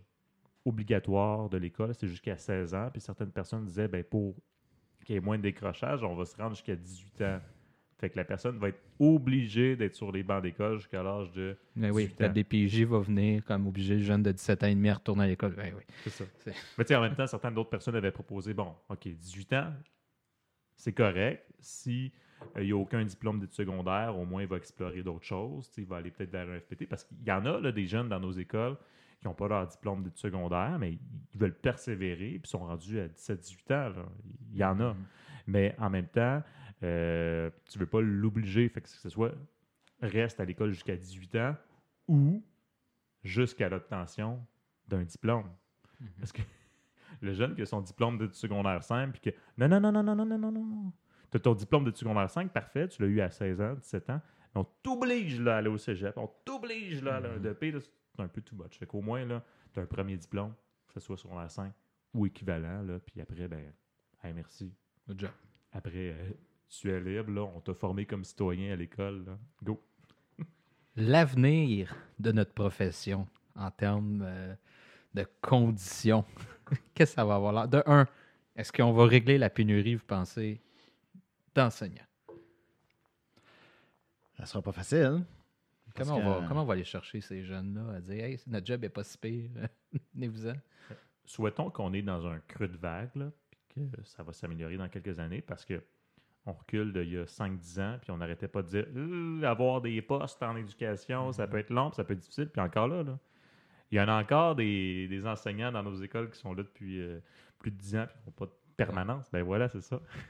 [0.65, 2.89] obligatoire de l'école, c'est jusqu'à 16 ans.
[2.91, 4.35] Puis certaines personnes disaient, ben, pour
[5.11, 7.39] qu'il y ait moins de décrochage, on va se rendre jusqu'à 18 ans.
[7.99, 11.55] Fait que la personne va être obligée d'être sur les bancs d'école jusqu'à l'âge de.
[11.75, 12.29] Mais oui, 18 la.
[12.29, 15.27] DPJ va venir comme obliger le jeune de 17 ans et demi à retourner à
[15.27, 15.53] l'école.
[15.55, 15.83] Ben oui.
[16.03, 16.23] C'est ça.
[16.77, 19.73] Mais tu sais, en même temps, certaines d'autres personnes avaient proposé, bon, OK, 18 ans,
[20.75, 21.45] c'est correct.
[21.59, 22.11] Si
[22.55, 25.69] euh, il n'y a aucun diplôme d'études secondaires, au moins il va explorer d'autres choses.
[25.77, 26.87] Il va aller peut-être vers un FPT.
[26.87, 28.77] Parce qu'il y en a là, des jeunes dans nos écoles
[29.21, 30.93] qui n'ont pas leur diplôme d'études secondaires, mais
[31.33, 33.89] ils veulent persévérer puis sont rendus à 17-18 ans.
[33.95, 34.05] là.
[34.51, 34.95] Il y en a.
[35.45, 36.41] Mais en même temps,
[36.83, 38.67] euh, tu ne veux pas l'obliger.
[38.69, 39.33] Fait que ce soit
[40.01, 41.55] reste à l'école jusqu'à 18 ans
[42.07, 42.43] ou
[43.23, 44.43] jusqu'à l'obtention
[44.87, 45.49] d'un diplôme.
[46.17, 46.41] Parce que
[47.21, 50.03] le jeune qui a son diplôme d'études secondaires 5, puis que non, non, non, non,
[50.03, 50.93] non, non, non, non, non.
[51.29, 54.09] Tu as ton diplôme d'études secondaires 5, parfait, tu l'as eu à 16 ans, 17
[54.09, 54.21] ans.
[54.53, 57.37] Mais on t'oblige là, à aller au cégep, on t'oblige là, à aller à un
[57.37, 58.77] DP, là, c'est un peu too much.
[58.77, 59.43] Fait qu'au moins, là,
[59.73, 60.53] tu as un premier diplôme,
[60.87, 61.73] que ce soit secondaire 5
[62.13, 63.71] ou équivalent, là, puis après, ben,
[64.23, 64.73] hey, merci.
[65.07, 65.31] Good job.
[65.71, 66.31] Après, euh,
[66.69, 69.37] tu es libre, là, on t'a formé comme citoyen à l'école, là.
[69.63, 69.81] go.
[70.95, 74.53] L'avenir de notre profession en termes euh,
[75.13, 76.25] de conditions,
[76.93, 77.67] qu'est-ce que ça va avoir l'air?
[77.67, 78.05] De un,
[78.55, 80.61] est-ce qu'on va régler la pénurie, vous pensez,
[81.55, 82.05] d'enseignants?
[84.37, 85.23] Ça sera pas facile.
[85.95, 88.81] Comment, on va, comment on va aller chercher ces jeunes-là à dire Hey, notre job
[88.81, 89.49] n'est pas si pire,
[90.13, 90.53] venez-vous-en.
[91.25, 93.31] Souhaitons qu'on est dans un creux de vague, là,
[93.69, 95.81] puis que ça va s'améliorer dans quelques années parce que
[96.45, 99.81] on recule d'il y a 5-10 ans, puis on n'arrêtait pas de dire Euh, avoir
[99.81, 102.49] des postes en éducation, ça peut être long, puis ça peut être difficile.
[102.49, 103.19] Puis encore là, là,
[103.91, 106.99] il y en a encore des, des enseignants dans nos écoles qui sont là depuis
[107.01, 107.19] euh,
[107.59, 109.29] plus de 10 ans, puis qui n'ont pas de permanence.
[109.31, 110.01] Ben voilà, c'est ça.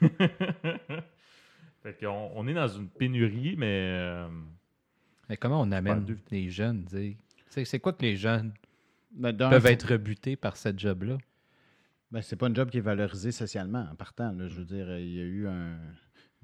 [1.82, 4.28] fait qu'on on est dans une pénurie, mais euh,
[5.32, 6.84] Mais comment on amène les jeunes?
[7.48, 8.52] C'est quoi que les jeunes
[9.12, 11.16] Ben, peuvent être rebutés par cette job-là?
[12.10, 14.30] Ben, c'est pas un job qui est valorisé socialement en partant.
[14.32, 14.46] là.
[14.48, 15.78] je veux dire, il y a eu un-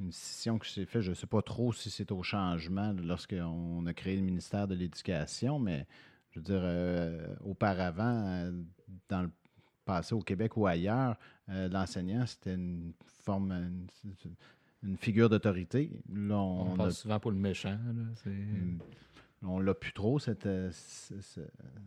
[0.01, 1.03] une décision qui s'est faite.
[1.03, 4.75] Je ne sais pas trop si c'est au changement lorsqu'on a créé le ministère de
[4.75, 5.87] l'Éducation, mais
[6.31, 8.53] je veux dire, euh, auparavant, euh,
[9.11, 9.31] dans le
[9.85, 11.19] passé au Québec ou ailleurs,
[11.51, 13.87] euh, l'enseignant, c'était une forme, une,
[14.83, 15.91] une figure d'autorité.
[16.11, 17.71] On, on, a passe souvent pour le méchant.
[17.71, 18.79] là, Mm.
[19.43, 20.71] On l'a plus trop, cette, euh,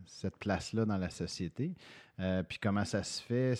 [0.06, 1.74] cette place-là dans la société.
[2.20, 3.54] Euh, puis comment ça se fait,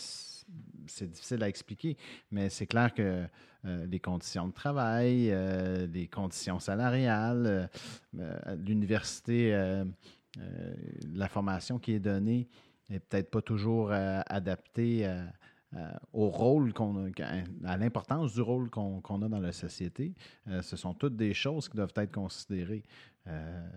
[0.88, 1.98] c'est difficile à expliquer,
[2.32, 3.26] mais c'est clair que
[3.66, 7.70] euh, les conditions de travail, euh, les conditions salariales,
[8.18, 9.52] à l'université,
[11.14, 12.48] la formation qui est donnée
[12.90, 15.24] n'est peut-être pas toujours adaptée euh,
[15.76, 17.10] euh, au rôle qu'on a,
[17.66, 20.14] à l'importance du rôle qu'on a dans la société.
[20.48, 22.84] Euh, ce sont toutes des choses qui doivent être considérées.
[23.28, 23.70] Euh,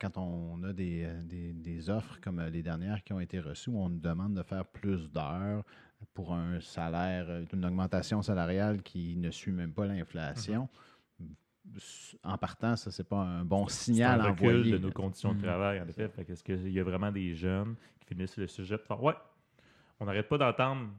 [0.00, 3.78] quand on a des, des- des offres comme les dernières qui ont été reçues, où
[3.80, 5.64] on nous demande de faire plus d'heures
[6.12, 10.68] pour un salaire, une augmentation salariale qui ne suit même pas l'inflation.
[12.22, 14.72] En partant, ça, c'est pas un bon c'est signal un recul envoyé.
[14.72, 15.38] de nos conditions Mm.
[15.38, 16.10] de travail, en effet.
[16.26, 19.14] Qu'est-ce qu'il y a vraiment des jeunes qui finissent le sujet de faire Ouais,
[19.98, 20.90] on n'arrête pas d'entendre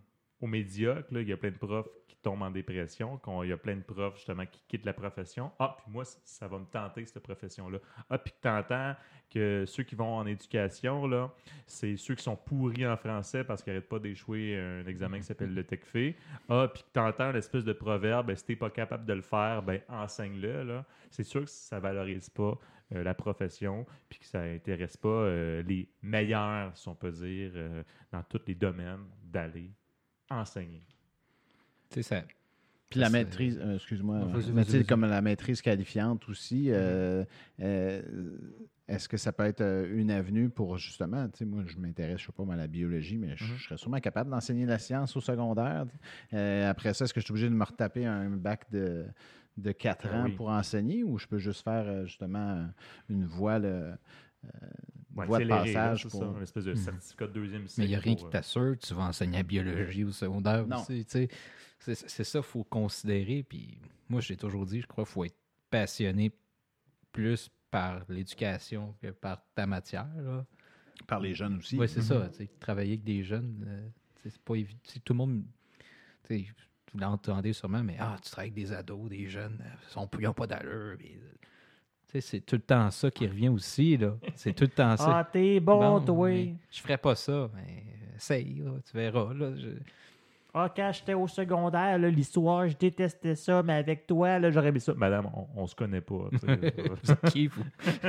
[0.42, 3.58] que là, il y a plein de profs qui tombent en dépression, qu'il y a
[3.58, 5.52] plein de profs justement qui quittent la profession.
[5.60, 7.80] Ah, puis moi, ça va me tenter cette profession-là.
[8.10, 8.96] Ah, puis tu entends
[9.30, 11.34] que ceux qui vont en éducation, là,
[11.68, 15.24] c'est ceux qui sont pourris en français parce qu'ils n'arrêtent pas d'échouer un examen qui
[15.24, 16.16] s'appelle le TECFE.
[16.50, 19.64] Ah, puis tu entends l'espèce de proverbe, ben, si t'es pas capable de le faire,
[19.64, 20.64] ben enseigne-le.
[20.64, 20.86] là.
[21.10, 22.58] C'est sûr que ça valorise pas
[22.94, 27.52] euh, la profession, puis que ça intéresse pas euh, les meilleurs, si on peut dire,
[27.56, 27.82] euh,
[28.12, 29.72] dans tous les domaines, d'aller
[30.30, 30.84] enseigner.
[31.91, 32.23] Sais, ça.
[32.89, 34.28] Puis la c'est- maîtrise, euh, excuse-moi,
[34.88, 37.26] comme la maîtrise qualifiante aussi, euh,
[37.59, 38.01] euh,
[38.88, 42.28] est-ce que ça peut être une avenue pour justement, tu sais, moi je m'intéresse, je
[42.28, 43.57] sais pas, moi, à la biologie, mais je, Mhm.
[43.57, 45.86] je serais sûrement capable d'enseigner la science au secondaire.
[46.34, 49.05] Euh, après ça, est-ce que je suis obligé de me retaper un bac de,
[49.57, 50.36] de 4 Ah ans oui.
[50.36, 52.67] pour enseigner ou je peux juste faire justement
[53.09, 53.97] une voie, là,
[55.16, 56.78] Ouais, voie de passage c'est pour- ça, une espèce de Mhm.
[56.78, 57.82] certificat de deuxième cycle.
[57.82, 60.03] Mais il n'y a rien pour, qui euh, t'assure que tu vas enseigner la biologie
[60.03, 60.82] au secondaire Non.
[60.82, 61.05] aussi.
[61.07, 61.30] C'est
[61.80, 63.43] c'est ça qu'il faut considérer.
[63.43, 63.78] Puis
[64.09, 65.38] moi, j'ai toujours dit, je crois qu'il faut être
[65.70, 66.32] passionné
[67.11, 70.07] plus par l'éducation que par ta matière.
[70.18, 70.45] là.
[71.07, 71.78] par les jeunes aussi.
[71.78, 72.05] Oui, c'est Mhm.
[72.05, 72.30] ça.
[72.30, 73.89] tu sais, Travailler avec des jeunes, euh,
[74.24, 74.80] c'est pas évident.
[75.03, 75.43] Tout le monde.
[76.30, 80.09] Vous l'entendez sûrement, mais ah, tu travailles avec des ados, des jeunes, euh, ils sont-
[80.18, 80.97] ils n'ont pas d'allure.
[82.14, 83.97] C'est tout le temps ça qui revient aussi.
[83.97, 84.14] là.
[84.36, 85.18] C'est tout le temps ça.
[85.20, 86.30] Ah, t'es bon, Bon, toi!
[86.30, 87.84] mais Je ferais pas ça, mais
[88.16, 89.34] essaye, là, tu verras.
[89.34, 89.68] Là, je-
[90.53, 94.70] Ah, quand j'étais au secondaire, là, l'histoire, je détestais ça, mais avec toi, là, j'aurais
[94.70, 94.93] aimé ça.
[94.93, 96.30] Madame, on, on se connaît pas.
[97.30, 97.64] qui, vous?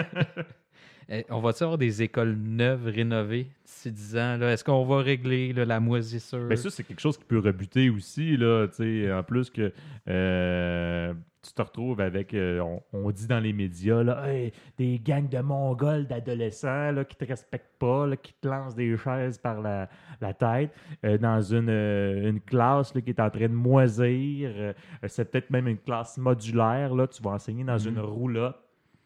[1.08, 4.36] Eh, on va-tu avoir des écoles neuves, rénovées d'ici 10 ans?
[4.38, 4.50] là?
[4.50, 6.46] Est-ce qu'on va régler là, la moisissure?
[6.48, 9.72] Mais ça, c'est quelque chose qui peut rebuter aussi, là, tu sais, en plus que
[10.08, 11.14] euh,
[11.46, 15.28] tu te retrouves avec, euh, on, on dit dans les médias, là, Hey, des gangs
[15.28, 19.60] de mongols d'adolescents là, qui te respectent pas, là, qui te lancent des chaises par
[19.60, 19.88] la,
[20.20, 20.70] la tête,
[21.04, 24.74] euh, dans une, euh, une classe là, qui est en train de moisir.
[25.06, 27.88] c'est peut-être même une classe modulaire, là, tu vas enseigner dans Mhm.
[27.88, 28.56] une roulotte.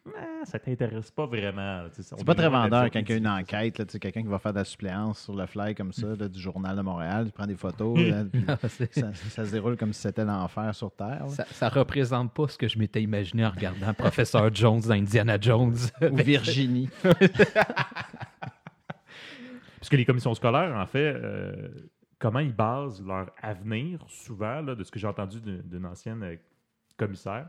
[0.09, 1.85] Ah, ça t'intéresse pas vraiment.
[1.95, 4.29] tu C'est pas très vendeur quand il y a une enquête, là, tu quelqu'un qui
[4.29, 7.25] va faire de la suppléance sur le fly comme ça, là, du Journal de Montréal,
[7.27, 8.69] il prend des photos, là, Non, ça,
[9.13, 11.27] ça se déroule comme si c'était l'enfer sur Terre.
[11.29, 15.37] ça, ça représente pas ce que je m'étais imaginé en regardant Professeur Jones dans Indiana
[15.39, 15.77] Jones.
[16.01, 16.89] Ou Virginie.
[17.03, 17.19] Parce
[19.91, 21.69] que les commissions scolaires, en fait, euh,
[22.19, 26.23] comment ils basent leur avenir, souvent, là, de ce que j'ai entendu d'une d'une ancienne
[26.23, 26.37] euh,
[26.97, 27.49] commissaire,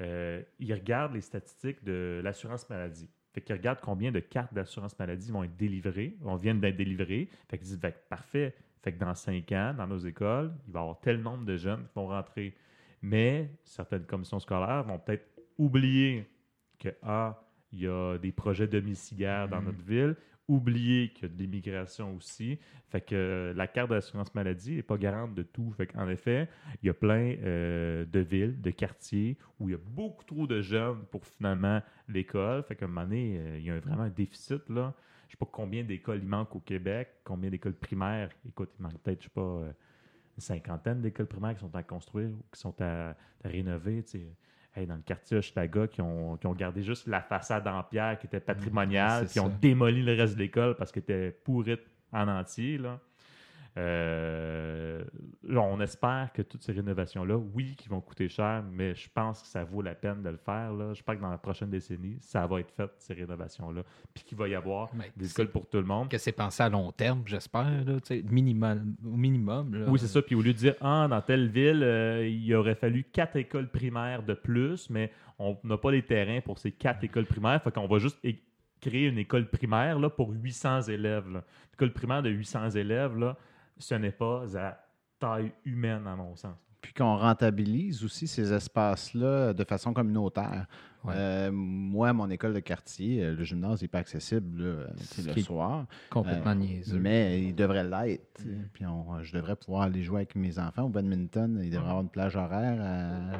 [0.00, 3.08] euh, ils regardent les statistiques de l'assurance maladie.
[3.32, 7.28] Fait qu'ils regardent combien de cartes d'assurance maladie vont être délivrées, on vient d'être délivrées.
[7.48, 10.80] Fait qu'ils disent, Fait parfait, fait que dans cinq ans, dans nos écoles, il va
[10.80, 12.54] y avoir tel nombre de jeunes qui vont rentrer.
[13.02, 15.26] Mais certaines commissions scolaires vont peut-être
[15.58, 16.26] oublier
[16.78, 17.40] que, ah,
[17.72, 19.64] il y a des projets domiciliaires dans Mhm.
[19.66, 20.16] notre ville,
[20.48, 22.58] oublier qu'il y a de l'immigration aussi.
[22.88, 25.72] Fait que euh, la carte d'assurance maladie n'est pas garante de tout.
[25.72, 26.48] Fait qu'en effet,
[26.82, 30.46] il y a plein euh, de villes, de quartiers où il y a beaucoup trop
[30.46, 32.62] de jeunes pour finalement l'école.
[32.64, 34.94] Fait qu'à un moment donné, euh, il y a vraiment un déficit là.
[35.28, 38.30] Je sais pas combien d'écoles il manque au Québec, combien d'écoles primaires.
[38.46, 39.62] Écoute, il manque peut-être, je sais pas,
[40.36, 44.04] une cinquantaine d'écoles primaires qui sont à construire ou qui sont à, rénover.
[44.76, 48.18] Hey, dans le quartier Hochelaga, qui ont, qui ont gardé juste la façade en pierre
[48.18, 51.82] qui était patrimoniale, c'est qui ont démoli le reste de l'école parce qu'elle était pourrite
[52.12, 52.78] en entier.
[52.78, 52.98] Là.
[53.76, 55.02] Euh,
[55.56, 59.48] on espère que toutes ces rénovations-là, oui, qui vont coûter cher, mais je pense que
[59.48, 60.72] ça vaut la peine de le faire.
[60.72, 60.94] Là.
[60.94, 63.82] Je pense que dans la prochaine décennie, ça va être fait, ces rénovations-là.
[64.12, 66.08] Puis qu'il va y avoir Mais des écoles pour tout le monde.
[66.08, 67.84] Que c'est pensé à long terme, j'espère,
[68.30, 69.74] minimum, au minimum.
[69.74, 69.86] là.
[69.88, 70.22] Oui, c'est ça.
[70.22, 73.68] Puis au lieu de dire, ah, dans telle ville, euh, il aurait fallu quatre écoles
[73.68, 77.60] primaires de plus, mais on n'a pas les terrains pour ces quatre écoles primaires.
[77.62, 78.18] Fait qu'on va juste
[78.80, 81.28] créer une école primaire là, pour 800 élèves.
[81.28, 81.38] là.
[81.40, 83.36] Une école primaire de 800 élèves, là,
[83.78, 84.78] ce n'est pas à
[85.18, 86.56] taille humaine, à mon sens.
[86.80, 90.66] Puis qu'on rentabilise aussi ces espaces-là de façon communautaire.
[91.02, 91.14] Ouais.
[91.16, 95.40] Euh, moi, mon école de quartier, euh, le gymnase n'est pas accessible là, Ce le
[95.42, 95.86] soir.
[96.10, 96.98] complètement Euh, niaiseux.
[96.98, 98.42] Mais il devrait l'être.
[98.74, 101.58] Puis on- je devrais pouvoir aller jouer avec mes enfants au badminton.
[101.62, 103.38] Il devrait y avoir une plage horaire à,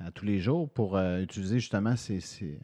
[0.00, 2.58] à tous les jours pour euh, utiliser justement ces, ces-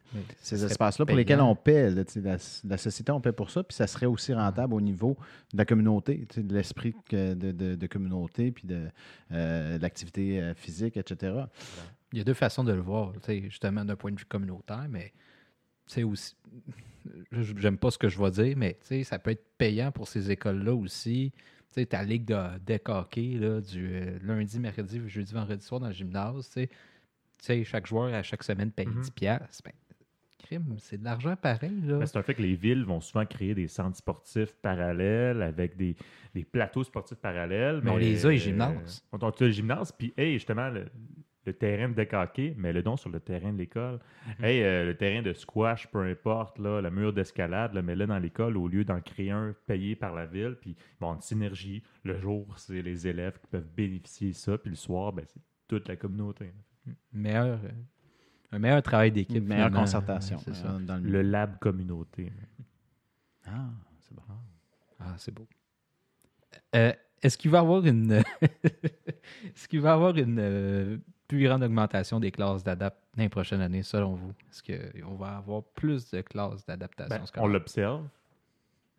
[0.66, 1.91] espaces-là pour lesquels on paie.
[1.91, 5.16] là, la, la société, on paie pour ça, puis ça serait aussi rentable au niveau
[5.53, 8.87] de la communauté, de l'esprit de, de- de communauté, puis de,
[9.32, 11.35] euh, de l'activité euh, physique, etc.
[12.12, 15.12] Il y a deux façons de le voir, justement d'un point de vue communautaire, mais
[15.87, 16.37] tu sais aussi,
[17.32, 20.30] je- j'aime pas ce que je vais dire, mais ça peut être payant pour ces
[20.30, 21.32] écoles-là aussi.
[21.72, 25.89] Tu sais, ta ligue de hockey, là, du euh, lundi, mercredi, jeudi, vendredi soir dans
[25.89, 26.74] le gymnase, tu sais, tu
[27.39, 29.01] sais, chaque joueur à chaque semaine paye Mhm.
[29.01, 29.62] 10 piastres.
[29.64, 29.72] Ben,
[30.39, 31.72] crime, c'est de l'argent pareil.
[31.85, 35.76] Mais c'est un fait que les villes vont souvent créer des centres sportifs parallèles avec
[35.76, 35.97] des,
[36.35, 37.80] des plateaux sportifs parallèles.
[37.82, 39.03] Mais on les a, les gymnases.
[39.12, 40.85] On a les gymnases, puis hey, justement, le,
[41.47, 44.01] le terrain de hockey, mais le don sur le terrain de l'école.
[44.39, 44.45] Mhm.
[44.45, 48.18] Hey, euh, le terrain de squash, peu importe, là, le mur d'escalade, mais là, dans
[48.18, 51.82] l'école, au lieu d'en créer un payé par la ville, puis bon, une synergie.
[52.03, 55.41] Le jour, c'est les élèves qui peuvent bénéficier de ça, puis le soir, ben, c'est
[55.68, 56.53] toute la communauté.
[57.12, 57.68] Meilleur, euh,
[58.53, 59.37] un meilleur travail d'équipe.
[59.37, 59.80] Une meilleure finalement.
[59.85, 60.66] concertation C'est ça.
[60.72, 62.32] euh, dans le Le lab communauté.
[63.47, 63.68] Ah,
[64.01, 64.22] c'est bon.
[65.01, 65.47] Ah, c'est beau.
[66.74, 68.12] Euh, Est-ce qu'il va y avoir une.
[69.45, 73.28] Est-ce qu'il va y avoir une euh, plus grande augmentation des classes d'adap dans les
[73.28, 74.32] prochaines années, selon vous?
[74.51, 74.62] Est-ce
[75.03, 78.07] qu'on va avoir plus de classes d'adaptation Ben, on l'observe.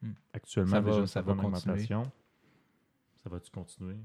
[0.01, 0.11] Hmm.
[0.33, 1.57] Actuellement, Ça va- déjà, ça ça va va continuer.
[1.73, 2.03] augmentation.
[3.23, 3.97] Ça va-tu continuer?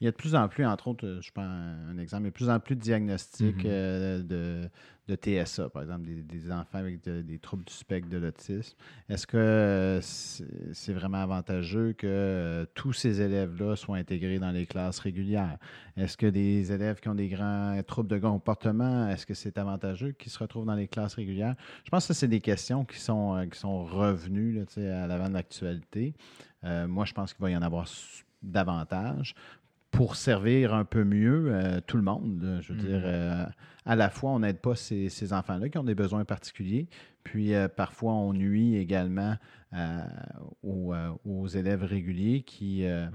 [0.00, 2.26] Il y a de plus en plus, entre autres, euh, je prends un exemple, il
[2.26, 3.70] y a de plus en plus de diagnostics Mhm.
[3.70, 4.68] euh, de,
[5.08, 8.76] de TSA, par exemple, des, des enfants avec de- des troubles du spectre de l'autisme.
[9.08, 15.00] Est-ce que euh, c'est vraiment avantageux que tous ces élèves-là soient intégrés dans les classes
[15.00, 15.58] régulières?
[15.96, 20.12] Est-ce que des élèves qui ont des grands troubles de comportement, est-ce que c'est avantageux
[20.12, 21.56] qu'ils se retrouvent dans les classes régulières?
[21.84, 25.34] Je pense que c'est des questions qui sont, qui sont revenues là, à l'avant de
[25.34, 26.14] l'actualité.
[26.64, 27.86] Euh, moi, je pense qu'il va y en avoir
[28.42, 29.34] davantage
[29.90, 32.58] pour servir un peu mieux euh, tout le monde.
[32.62, 32.86] Je veux Mhm.
[32.86, 33.44] dire, euh,
[33.84, 36.88] à la fois, on n'aide pas ces, ces enfants-là qui ont des besoins particuliers,
[37.24, 39.36] puis euh, parfois, on nuit également
[40.62, 40.92] aux,
[41.24, 43.06] aux élèves réguliers qui, euh,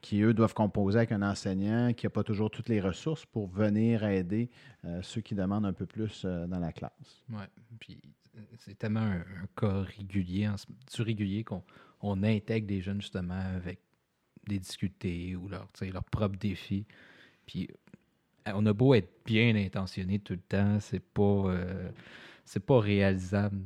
[0.00, 3.46] qui, eux, doivent composer avec un enseignant qui n'a pas toujours toutes les ressources pour
[3.48, 4.50] venir aider
[5.02, 7.24] ceux qui demandent un peu plus dans la classe.
[7.30, 7.46] Ouais.
[7.78, 8.00] Puis
[8.58, 11.62] c'est tellement un, un cas régulier, en du régulier qu'on
[12.02, 13.80] on intègre des jeunes justement avec
[14.50, 16.84] des difficultés ou leur, tu sais, leurs propres défis.
[17.46, 17.68] Puis
[18.48, 21.90] euh, on a beau être bien intentionné tout le temps, c'est pas euh,
[22.44, 23.60] c'est pas réalisable.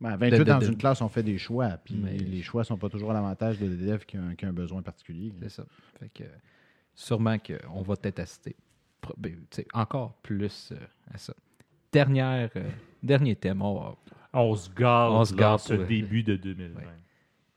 [0.00, 2.42] Ben, à 28 de- dans de- une classe, on fait des choix, puis Mais- les
[2.42, 4.52] choix ne sont pas toujours à l'avantage de l'élève qui, a un- qui a un
[4.52, 5.32] besoin particulier.
[5.40, 5.64] C'est ça.
[5.98, 6.24] Fait que
[6.94, 8.56] sûrement qu'on va peut-être assister
[9.16, 10.76] ben, tu sais, encore plus euh,
[11.14, 11.32] à ça.
[11.92, 12.68] Dernière, euh,
[13.02, 13.62] dernier thème.
[13.62, 16.80] on se garde On se garde ce pour- début de 2020.
[16.80, 16.86] Ouais.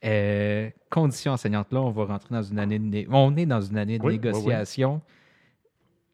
[0.05, 3.61] Euh, conditions enseignantes, là, on va rentrer dans une année de né- On est dans
[3.61, 4.25] une année de Oui, oui, oui.
[4.27, 5.01] négociation.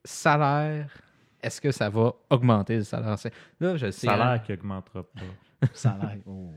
[0.03, 0.89] Salaire,
[1.41, 3.09] est-ce que ça va augmenter le salaire?
[3.11, 3.35] enseignant?
[3.59, 4.07] Là, je sais.
[4.07, 4.17] hein.
[4.17, 5.67] Salaire qui augmentera pas.
[5.73, 6.17] Salaire.
[6.25, 6.51] oh.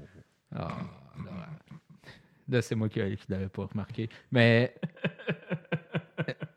[0.54, 0.68] Ah,
[1.24, 1.32] là,
[2.48, 4.08] là, c'est moi qui ne l'avais pas remarqué.
[4.32, 4.74] Mais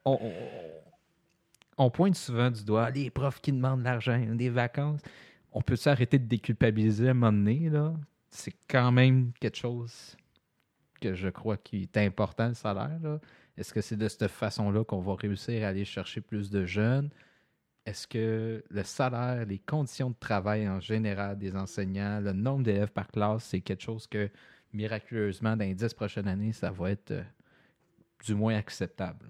[0.05, 0.33] on, on-
[1.77, 5.01] on pointe souvent du doigt les profs qui demandent de l'argent, des vacances.
[5.51, 7.69] On peut s'arrêter de déculpabiliser à un moment donné?
[7.69, 7.93] là?
[8.29, 10.15] C'est quand même quelque chose
[11.01, 13.19] que je crois qui est important, le salaire.
[13.57, 17.09] Est-ce que c'est de cette façon-là qu'on va réussir à aller chercher plus de jeunes?
[17.85, 22.91] Est-ce que le salaire, les conditions de travail en général des enseignants, le nombre d'élèves
[22.91, 24.29] par classe, c'est quelque chose que
[24.71, 27.23] miraculeusement, dans les dix prochaines années, ça va être euh,
[28.23, 29.25] du moins acceptable?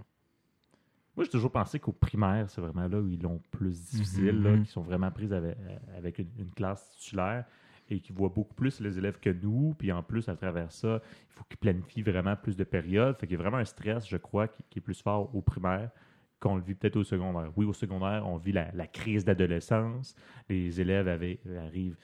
[1.16, 4.58] Moi, j'ai toujours pensé qu'au primaire, c'est vraiment là où ils l'ont plus difficile, là,
[4.58, 5.58] qui sont vraiment prises avec,
[5.98, 7.46] avec une, une classe titulaire
[7.92, 9.76] et qui voient beaucoup plus les élèves que nous.
[9.78, 13.18] Puis en plus, à travers ça, il faut qu'ils planifient vraiment plus de périodes.
[13.20, 15.92] Fait qu'il y a vraiment un stress, je crois, qui, est plus fort au primaire
[16.40, 17.52] qu'on le vit peut-être au secondaire.
[17.56, 20.16] Oui, au secondaire, on vit la, la crise d'adolescence.
[20.50, 21.98] Les élèves avaient- arrivent,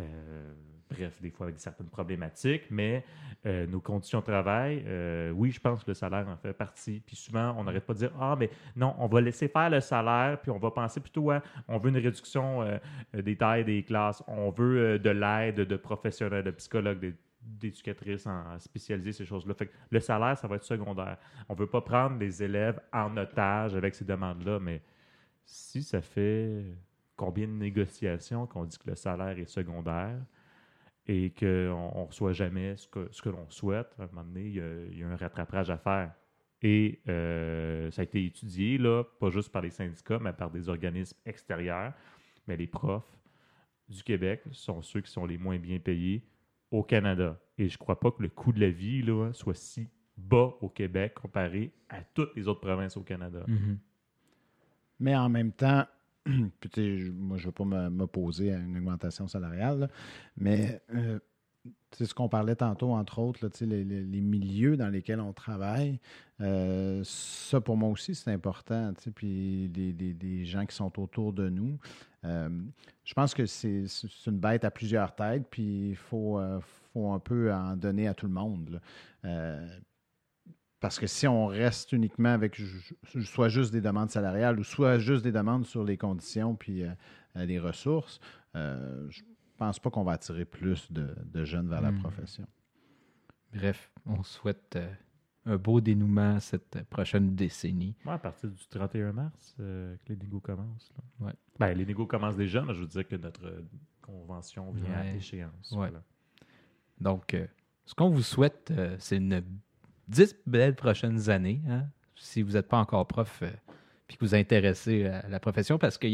[0.00, 0.54] euh,
[0.92, 3.04] bref, des fois avec certaines problématiques, mais
[3.46, 7.02] euh, nos conditions de travail, euh, oui, je pense que le salaire en fait partie.
[7.04, 9.80] Puis souvent, on n'arrête pas de dire Ah, mais non, on va laisser faire le
[9.80, 12.78] salaire, puis on va penser plutôt à on veut une réduction euh,
[13.12, 19.12] des tailles des classes, on veut de l'aide de professionnels, de psychologues, d'éducatrices en spécialisées,
[19.12, 19.54] ces choses-là.
[19.54, 21.16] Fait que le salaire, ça va être secondaire.
[21.48, 24.80] On ne veut pas prendre les élèves en otage avec ces demandes-là, mais
[25.44, 26.64] si ça fait
[27.16, 30.18] combien de négociations qu'on dit que le salaire est secondaire
[31.06, 34.46] et qu'on ne reçoit jamais ce que, ce que l'on souhaite, à un moment donné,
[34.46, 36.12] il y a, un rattrapage à faire.
[36.62, 40.68] Et euh, ça a été étudié, là, pas juste par les syndicats, mais par des
[40.68, 41.92] organismes extérieurs.
[42.46, 43.18] Mais les profs
[43.88, 46.24] du Québec sont ceux qui sont les moins bien payés
[46.70, 47.38] au Canada.
[47.58, 50.54] Et je ne crois pas que le coût de la vie là, soit si bas
[50.60, 53.44] au Québec comparé à toutes les autres provinces au Canada.
[53.48, 53.78] Mhm.
[55.00, 55.84] Mais en même temps,
[56.60, 59.90] puis moi, je ne veux pas m'opposer à une augmentation salariale,
[60.36, 61.18] mais euh,
[61.92, 65.32] c'est ce qu'on parlait tantôt, entre autres, là, les, les- les milieux dans lesquels on
[65.32, 66.00] travaille.
[66.40, 68.92] euh, ça, pour moi aussi, c'est important.
[69.14, 71.78] Puis les, les- gens qui sont autour de nous.
[72.24, 72.48] euh,
[73.04, 73.84] je pense que c'est
[74.26, 76.60] une bête à plusieurs têtes, puis il faut, euh,
[76.94, 78.80] faut un peu en donner à tout le monde.
[80.82, 82.60] Parce que si on reste uniquement avec
[83.24, 86.90] soit juste des demandes salariales ou soit juste des demandes sur les conditions puis euh,
[87.36, 88.20] euh, les ressources,
[88.56, 89.22] euh, je
[89.56, 92.00] pense pas qu'on va attirer plus de, de jeunes vers la Hmm.
[92.00, 92.46] profession.
[93.54, 94.92] Bref, on souhaite euh,
[95.46, 97.94] un beau dénouement cette prochaine décennie.
[98.04, 100.92] Ouais, à partir du 31 mars euh, que les négos commencent.
[100.96, 101.26] là.
[101.26, 101.32] Ouais.
[101.58, 103.62] Ben, les négos commencent déjà, mais je veux dire que notre
[104.00, 105.70] convention vient à échéance.
[105.72, 105.76] Ouais.
[105.90, 106.02] Voilà.
[107.00, 107.46] Donc, euh,
[107.84, 109.42] ce qu'on vous souhaite, euh, c'est une
[110.08, 111.60] 10 belles prochaines années.
[111.68, 111.84] hein,
[112.16, 113.50] si vous n'êtes pas encore prof euh,
[114.06, 116.06] puis que vous intéressez à la profession, parce que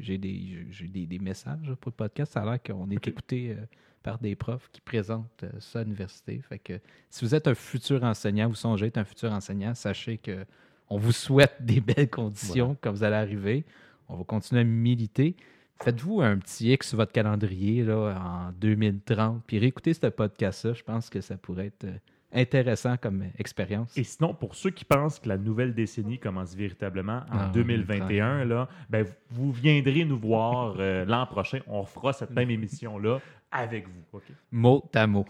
[0.00, 2.32] j'ai des, des, des messages pour le podcast.
[2.32, 3.64] Ça a l'air qu'on est écouté euh,
[4.02, 6.40] par des profs qui présentent euh, ça à l'université.
[6.46, 6.78] Fait que
[7.10, 10.44] si vous êtes un futur enseignant, vous songez être un futur enseignant, sachez que
[10.90, 13.64] on vous souhaite des belles conditions quand vous allez arriver.
[14.08, 15.34] On va continuer à militer.
[15.82, 20.72] Faites-vous un petit X sur votre calendrier là, en 2030, puis réécoutez ce podcast-là.
[20.74, 21.96] Je pense que ça pourrait être euh,
[22.32, 23.96] intéressant comme expérience.
[23.96, 28.44] Et sinon, pour ceux qui pensent que la nouvelle décennie commence véritablement en Ah, 2021,
[28.44, 31.60] là, ben, vous viendrez nous voir euh, l'an prochain.
[31.66, 33.20] On fera cette même émission-là
[33.50, 34.20] avec vous.
[34.52, 35.26] Mot à mot.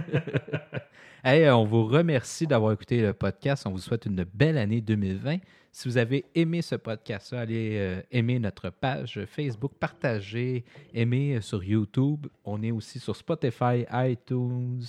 [1.25, 3.65] Hey, on vous remercie d'avoir écouté le podcast.
[3.65, 5.37] On vous souhaite une belle année 2020.
[5.75, 10.63] Si vous avez aimé ce podcast-là, allez euh, aimer notre page Facebook, partagez,
[10.93, 12.27] aimez euh, sur YouTube.
[12.45, 14.83] On est aussi sur Spotify, iTunes,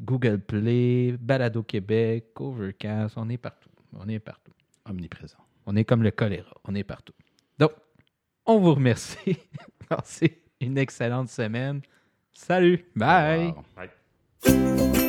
[0.00, 3.14] Google Play, Balado Québec, Overcast.
[3.16, 3.70] On est partout.
[3.92, 4.50] On est partout.
[4.84, 5.38] Omniprésent.
[5.66, 6.52] On est comme le choléra.
[6.64, 7.14] On est partout.
[7.56, 7.70] Donc,
[8.44, 9.38] on vous remercie.
[9.88, 11.80] Passez une excellente semaine.
[12.32, 12.84] Salut.
[12.96, 13.54] Bye.
[13.56, 13.64] Wow.
[13.76, 15.00] Bye.